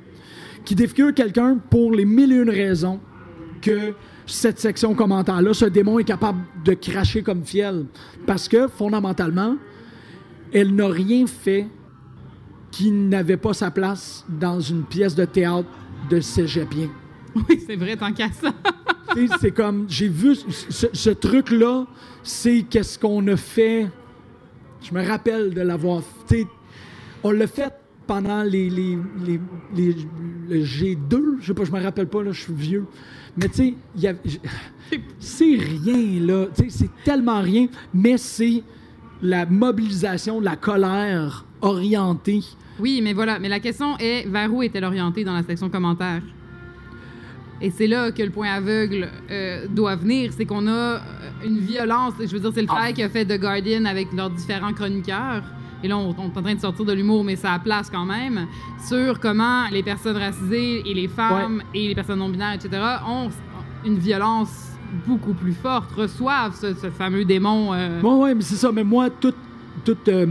[0.66, 3.00] Qui défigure quelqu'un pour les mille et une raisons
[3.64, 3.94] que
[4.26, 7.86] cette section commentaire-là, ce démon est capable de cracher comme fiel.
[8.28, 9.56] Parce que, fondamentalement,
[10.54, 11.68] elle n'a rien fait
[12.72, 15.70] qui n'avait pas sa place dans une pièce de théâtre
[16.10, 16.90] de cégepien.
[17.50, 18.54] Oui, c'est vrai, tant qu'à ça.
[19.42, 21.86] C'est comme, j'ai vu ce, ce truc-là,
[22.24, 23.88] c'est qu'est-ce qu'on a fait.
[24.82, 26.02] Je me rappelle de l'avoir.
[27.24, 27.72] On l'a fait
[28.08, 29.40] pendant les, les, les,
[29.76, 29.96] les-
[30.50, 31.38] le G2.
[31.42, 32.86] Je sais pas, je me rappelle pas, là, je suis vieux.
[33.36, 34.16] Mais tu sais,
[35.20, 36.46] c'est rien, là.
[36.70, 38.64] C'est tellement rien, mais c'est
[39.22, 42.42] la mobilisation, la colère orientée.
[42.80, 43.40] Oui, mais voilà.
[43.40, 46.22] Mais la question est vers où est-elle orientée dans la section commentaires?
[47.62, 50.32] Et c'est là que le point aveugle euh, doit venir.
[50.36, 51.00] C'est qu'on a euh,
[51.46, 52.14] une violence.
[52.20, 55.44] Je veux dire, c'est le travail qu'a fait The Guardian avec leurs différents chroniqueurs.
[55.84, 57.90] Et là, on, on est en train de sortir de l'humour, mais ça a place
[57.90, 58.48] quand même.
[58.88, 63.30] Sur comment les personnes racisées et les femmes et les personnes non-binaires, etc., ont
[63.86, 64.70] une violence
[65.08, 67.74] beaucoup plus forte, reçoivent ce, ce fameux démon.
[67.74, 68.72] euh, Oui, oui, mais c'est ça.
[68.72, 69.36] Mais moi, toute,
[69.84, 70.26] toute euh,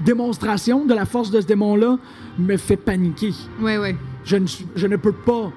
[0.00, 1.96] démonstration de la force de ce démon-là
[2.38, 3.32] me fait paniquer.
[3.60, 3.96] Ouais, ouais.
[4.24, 4.46] Je ne,
[4.76, 5.50] je ne peux pas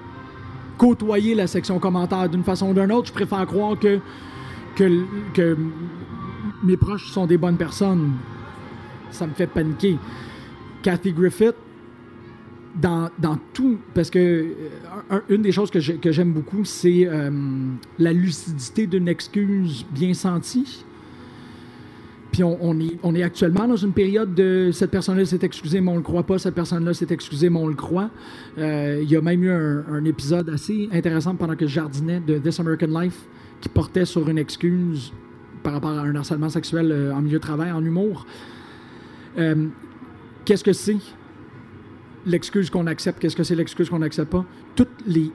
[0.78, 3.08] côtoyer la section commentaire d'une façon ou d'une autre.
[3.08, 4.00] Je préfère croire que,
[4.74, 5.56] que, que
[6.64, 8.12] mes proches sont des bonnes personnes.
[9.10, 9.96] Ça me fait paniquer.
[10.82, 11.54] Kathy Griffith,
[12.80, 14.52] dans, dans tout, parce que euh,
[15.10, 17.30] un- une des choses que j'ai- que j'aime beaucoup, c'est euh,
[17.98, 20.84] la lucidité d'une excuse bien sentie.
[22.32, 25.90] Puis on, est, on est actuellement dans une période de cette personne-là s'est excusée, mais
[25.90, 26.38] on le croit pas.
[26.38, 28.10] Cette personne-là s'est excusée, mais on le croit.
[28.58, 32.20] Euh, il y a même eu un, un épisode assez intéressant pendant que je jardinais
[32.20, 33.20] de This American Life
[33.62, 35.14] qui portait sur une excuse
[35.62, 38.26] par rapport à un harcèlement sexuel en milieu de travail, en humour.
[39.38, 39.68] Euh,
[40.46, 40.98] Qu'est-ce que c'est
[42.24, 43.18] l'excuse qu'on accepte?
[43.18, 44.44] Qu'est-ce que c'est l'excuse qu'on n'accepte pas?
[44.76, 45.32] Toutes les,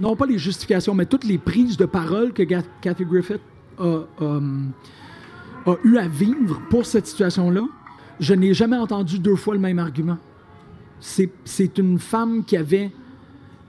[0.00, 3.42] non pas les justifications, mais toutes les prises de parole que Kathy Griffith
[3.78, 7.64] a, a, eu à vivre pour cette situation-là,
[8.18, 10.16] je n'ai jamais entendu deux fois le même argument.
[11.00, 12.90] C'est une femme qui avait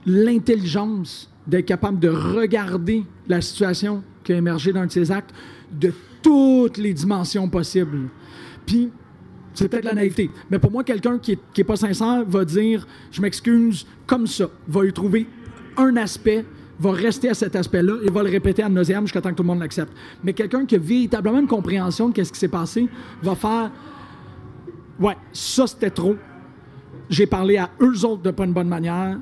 [0.06, 5.34] l'intelligence d'être capable de regarder la situation qui a émergé d'un de ses actes
[5.70, 5.92] de
[6.22, 8.08] toutes les dimensions possibles.
[8.68, 8.90] Puis,
[9.54, 10.30] c'est peut-être la naïveté.
[10.50, 14.26] Mais pour moi, quelqu'un qui est, qui est pas sincère va dire Je m'excuse comme
[14.26, 15.26] ça, va y trouver
[15.78, 16.44] un aspect,
[16.78, 19.42] va rester à cet aspect-là et va le répéter à nauseam jusqu'à temps que tout
[19.42, 19.92] le monde l'accepte.
[20.22, 22.88] Mais quelqu'un qui a véritablement une compréhension de ce qui s'est passé
[23.22, 23.70] va faire
[25.00, 26.16] Ouais, ça c'était trop.
[27.08, 29.16] J'ai parlé à eux autres de pas une bonne manière.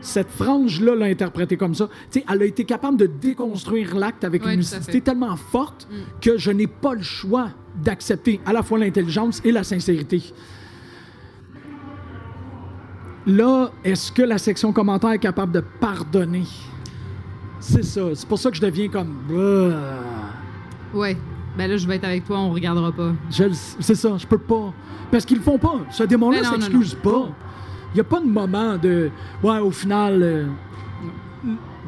[0.00, 1.88] Cette frange-là l'a interprété comme ça.
[2.14, 5.88] Elle a été capable de déconstruire l'acte avec Ouais, une lucidité tellement forte
[6.20, 7.48] que je n'ai pas le choix
[7.82, 10.22] d'accepter à la fois l'intelligence et la sincérité.
[13.26, 16.44] Là, est-ce que la section commentaire est capable de pardonner?
[17.60, 18.02] C'est ça.
[18.14, 19.16] C'est pour ça que je deviens comme.
[20.94, 21.16] Ouais.
[21.56, 23.12] Ben là, je vais être avec toi, on regardera pas.
[23.80, 24.72] C'est ça, je peux pas.
[25.10, 25.80] Parce qu'ils le font pas.
[25.90, 27.28] Ce démon-là non, s'excuse pas.
[27.92, 29.10] Il n'y a pas de moment de.
[29.42, 30.22] Ouais, au final.
[30.22, 30.44] euh,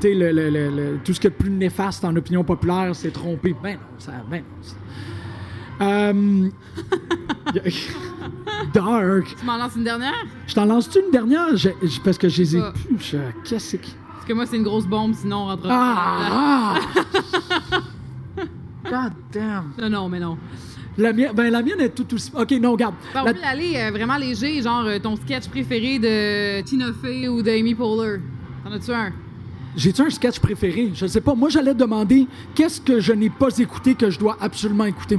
[0.00, 2.90] tu sais, le, le- le- le- tout ce qui est plus néfaste en opinion populaire,
[2.94, 3.54] c'est trompé.
[3.62, 4.12] Ben non, ça.
[4.30, 4.62] Ben non.
[4.62, 4.74] ça-
[5.82, 6.48] Euh,
[8.74, 9.34] Dark.
[9.38, 10.12] Tu m'en lances une dernière?
[10.46, 11.56] Je t'en lance-tu une dernière?
[11.56, 12.96] Je- je- parce que je les ai plus.
[13.00, 13.16] Je-
[13.48, 13.86] Qu'est-ce que.
[14.12, 16.74] Parce que moi, c'est une grosse bombe, sinon on rentre Ah!
[16.76, 16.78] ah!
[18.84, 19.72] God damn.
[19.78, 20.36] Non, non, mais non.
[20.98, 22.30] La mienne, ben, la mienne est tout aussi.
[22.36, 22.94] Ok, non, regarde.
[23.14, 26.86] Ben, on La- peut aller euh, vraiment léger, genre euh, ton sketch préféré de Tina
[27.00, 28.20] Fey ou d'Amy Poehler.
[28.64, 29.10] T'en as-tu un?
[29.76, 30.90] J'ai-tu un sketch préféré?
[30.94, 31.34] Je sais pas.
[31.34, 35.18] Moi, j'allais demander qu'est-ce que je n'ai pas écouté que je dois absolument écouter?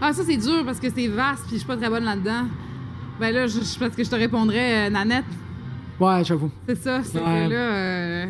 [0.00, 2.44] Ah, ça, c'est dur parce que c'est vaste puis je suis pas très bonne là-dedans.
[3.18, 5.24] Ben là, je, je- parce que je te répondrais euh, Nanette.
[6.00, 6.50] Ouais, j'avoue.
[6.68, 7.48] C'est ça, c'est Ouais.
[7.48, 7.56] là.
[7.56, 8.26] euh,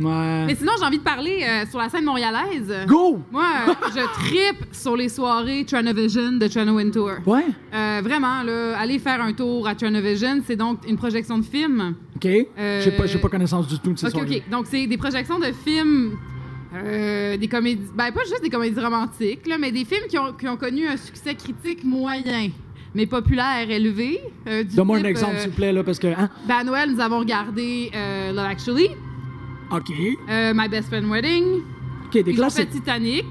[0.00, 0.46] Ouais.
[0.46, 2.72] Mais sinon, j'ai envie de parler euh, sur la scène montréalaise.
[2.86, 3.20] Go!
[3.30, 7.10] Moi, euh, je tripe sur les soirées Tranovision de Tranowind Tour.
[7.26, 7.44] Ouais?
[7.70, 11.96] Vraiment, là, aller faire un tour à Tranovision, c'est donc une projection de films.
[12.16, 12.22] OK.
[12.24, 14.42] J'ai pas, pas connaissance du tout de ces OK, soirées.
[14.46, 14.50] OK.
[14.50, 16.16] Donc, c'est des projections de films
[17.38, 17.82] des comédies.
[17.94, 20.86] Ben, pas juste des comédies romantiques, là, mais des films qui ont, qui ont connu
[20.86, 22.48] un succès critique moyen,
[22.94, 24.20] mais populaire élevé.
[24.46, 26.08] euh, Donne-moi un exemple, euh, s'il vous plaît, là, parce que.
[26.08, 26.28] Hein?
[26.46, 28.88] ben, à Noël, nous avons regardé euh, Love Actually,
[29.70, 29.90] OK.
[30.28, 31.44] euh, My Best Friend Wedding.
[32.06, 32.70] OK, des classiques.
[32.70, 33.26] Titanic.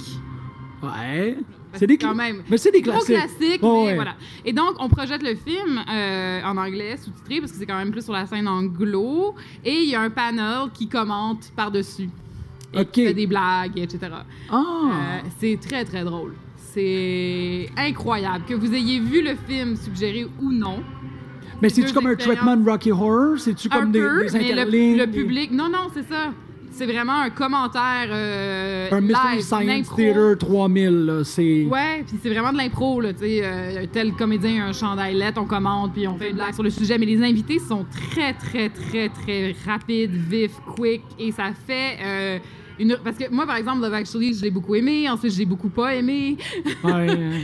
[0.82, 1.36] Ouais.
[1.72, 2.42] Parce C'est des quand même.
[2.50, 3.16] Mais c'est des classiques.
[3.16, 3.96] classique, Ouais, mais ouais.
[3.96, 4.16] voilà.
[4.46, 7.92] Et donc, on projette le film euh, en anglais, sous-titré, parce que c'est quand même
[7.92, 9.36] plus sur la scène anglo.
[9.64, 12.10] Et il y a un panel qui commente par-dessus.
[12.74, 12.92] Et OK.
[12.92, 14.00] qui fait des blagues, etc.
[14.50, 14.56] Ah!
[14.56, 16.34] Euh, c'est très, très drôle.
[16.74, 18.46] C'est incroyable.
[18.48, 20.84] Que vous ayez vu le film suggéré ou non.
[21.62, 23.40] mais c'est-tu comme un traitement de Rocky Horror?
[23.40, 24.98] C'est-tu comme des, peu, des mais interlignes?
[24.98, 25.52] le, public...
[25.52, 26.32] Non, non, c'est ça.
[26.72, 29.96] C'est vraiment un commentaire euh, Un Mystery live, Science.
[29.96, 31.66] Theater 3000, là, c'est...
[31.66, 35.16] Ouais, puis c'est vraiment de l'impro, là, tu sais, euh, tel comédien a un chandail
[35.16, 37.86] lettre, on commande, puis on fait une blague sur le sujet, mais les invités sont
[38.12, 42.40] très, très, très, très rapides, vifs, quick, et ça fait euh,
[42.80, 42.98] une...
[43.04, 45.70] Parce que moi, par exemple, Love Actually, je l'ai beaucoup aimé, ensuite, je l'ai beaucoup
[45.70, 46.38] pas aimé,
[46.84, 47.40] Ouais, euh,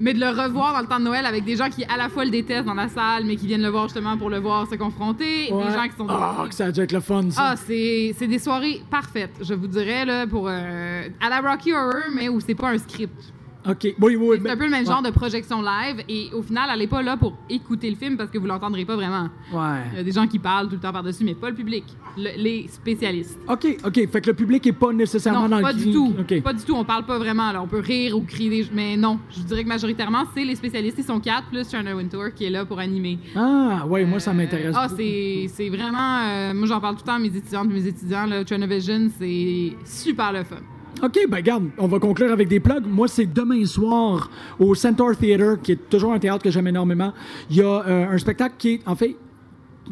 [0.00, 2.08] mais de le revoir dans le temps de Noël avec des gens qui, à la
[2.08, 4.68] fois, le détestent dans la salle, mais qui viennent le voir justement pour le voir
[4.68, 5.64] se confronter, ouais.
[5.64, 6.06] des gens qui sont...
[6.08, 7.50] Ah, que ça a dû être le fun, ça.
[7.50, 10.48] Ah, c'est c'est des soirées parfaites, je vous dirais, là, pour...
[10.48, 13.32] euh, à la Rocky Horror, mais où c'est pas un script.
[13.68, 13.94] OK.
[14.00, 14.90] Oui, oui, C'est un peu le même ouais.
[14.90, 18.16] genre de projection live et au final, elle n'est pas là pour écouter le film
[18.16, 19.28] parce que vous l'entendrez pas vraiment.
[19.50, 20.00] Il y Ouais.
[20.00, 21.84] a des gens qui parlent tout le temps par-dessus, mais pas le public,
[22.16, 23.38] le- les spécialistes.
[23.48, 24.08] OK, OK.
[24.10, 26.12] Fait que le public est pas nécessairement Non, dans pas le du tout.
[26.18, 26.42] OK.
[26.42, 26.74] Pas du tout.
[26.74, 27.52] On parle pas vraiment.
[27.52, 27.62] Là.
[27.62, 28.68] On peut rire ou crier, des...
[28.72, 29.18] mais non.
[29.30, 30.98] Je dirais que majoritairement, c'est les spécialistes.
[30.98, 33.18] Ils sont quatre plus Turner Wintour qui est là pour animer.
[33.36, 34.74] Ah, ouais, moi, ça m'intéresse.
[34.74, 36.18] Euh, Ah, c'est c'est vraiment.
[36.24, 38.26] euh, moi, j'en parle tout le temps à mes étudiantes mes étudiants.
[38.26, 40.56] Là, Vision, c'est super le fun.
[41.02, 42.86] OK, ben regarde, on va conclure avec des plugs.
[42.86, 47.12] Moi, c'est demain soir au Centaur Theatre, qui est toujours un théâtre que j'aime énormément.
[47.50, 49.16] Il y a euh, un spectacle qui est, en fait,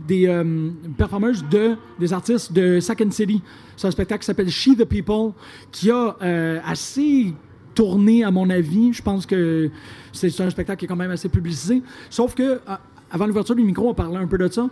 [0.07, 0.45] des euh,
[1.51, 3.43] de, des artistes de Second City.
[3.77, 5.33] C'est un spectacle qui s'appelle She the People,
[5.73, 7.35] qui a euh, assez
[7.75, 8.93] tourné, à mon avis.
[8.93, 9.71] Je pense que
[10.13, 11.83] c'est un spectacle qui est quand même assez publicisé.
[12.09, 12.81] Sauf que, à-
[13.11, 14.69] avant l'ouverture du micro, on parlait un peu de ça.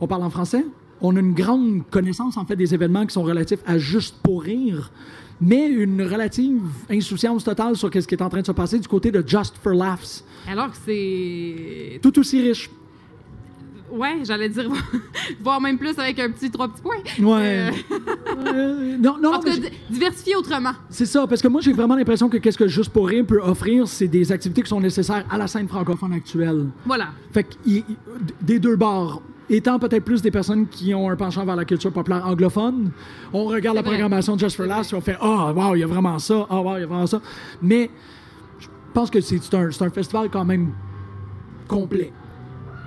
[0.00, 0.64] On parle en français.
[1.00, 4.42] On a une grande connaissance, en fait, des événements qui sont relatifs à Juste pour
[4.42, 4.90] rire,
[5.40, 8.88] mais une relative insouciance totale sur ce qui est en train de se passer du
[8.88, 10.24] côté de Just for Laughs.
[10.48, 11.98] Alors que c'est.
[12.02, 12.70] Tout aussi riche.
[13.92, 14.68] Ouais, j'allais dire,
[15.40, 16.96] voire même plus avec un petit trois petits points.
[17.20, 17.68] Ouais.
[17.70, 17.70] Euh,
[18.46, 20.72] Euh, non, non, mais di- diversifier autrement.
[20.90, 23.40] c'est ça, parce que moi, j'ai vraiment l'impression que qu'est-ce que Juste pour rire peut
[23.40, 26.66] offrir, c'est des activités qui sont nécessaires à la scène francophone actuelle.
[26.84, 27.08] Voilà.
[27.32, 27.54] Fait que,
[28.40, 31.92] des deux bords, étant peut-être plus des personnes qui ont un penchant vers la culture
[31.92, 32.90] populaire anglophone,
[33.32, 33.90] on regarde la vrai.
[33.92, 36.46] programmation de Just for Laughs et on fait Ah, wow, il y a vraiment ça,
[36.48, 37.20] ah, wow, il y a vraiment ça.
[37.62, 37.90] Mais
[38.58, 40.72] je pense que c'est un, c'est un festival quand même
[41.68, 42.12] complet.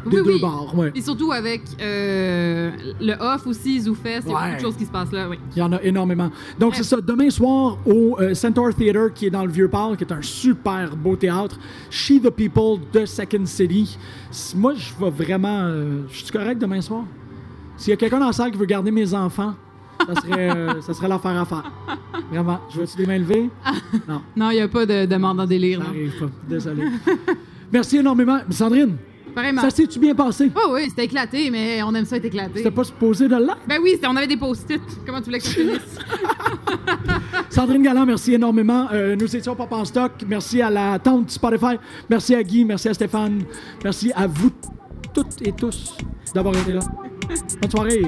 [0.10, 0.42] Des Oui, deux oui.
[0.42, 0.92] bords, ouais.
[0.96, 4.86] Et surtout avec euh, le off aussi, ZooFest, il y a beaucoup de choses qui
[4.86, 5.38] se passent là, oui.
[5.56, 6.30] Il y en a énormément.
[6.60, 6.98] Donc, c'est ça.
[7.02, 10.96] Demain soir, au euh, Centaur Theatre, qui est dans le Vieux-Port, qui est un super
[10.96, 11.58] beau théâtre,
[11.90, 13.98] She the People de Second City.
[14.56, 15.62] Moi, je vais vraiment.
[15.64, 17.04] euh, je suis correct demain soir?
[17.78, 19.54] S'il y a quelqu'un dans la salle qui veut garder mes enfants,
[20.08, 21.72] ça serait, euh, ça serait l'affaire à faire.
[22.32, 22.60] Vraiment.
[22.74, 23.50] Je vais-tu les mains levées?
[24.08, 25.80] Non, Non, il n'y a pas de demande en délire.
[25.80, 25.90] ça là.
[25.92, 26.30] arrive pas.
[26.50, 26.84] Désolé.
[27.72, 28.40] Merci énormément.
[28.50, 28.96] Sandrine,
[29.62, 30.52] Ça s'est-tu bien passé?
[30.56, 32.58] Oh oui, c'était éclaté, mais on aime ça être éclaté.
[32.58, 33.58] C'était pas supposé de là?
[33.68, 34.82] Ben oui, on avait des post-it.
[35.06, 35.80] Comment tu voulais que ça finisse?
[37.50, 38.88] Sandrine Galland, merci énormément.
[38.92, 40.12] Euh, nous étions pas en stock.
[40.28, 41.78] Merci à la tante Spotify.
[42.10, 42.66] Merci à Guy.
[42.66, 43.44] Merci à Stéphane.
[43.84, 44.52] Merci à vous
[45.14, 45.96] toutes et tous
[46.34, 46.82] d'avoir été là.
[47.62, 48.02] Bonne soirée.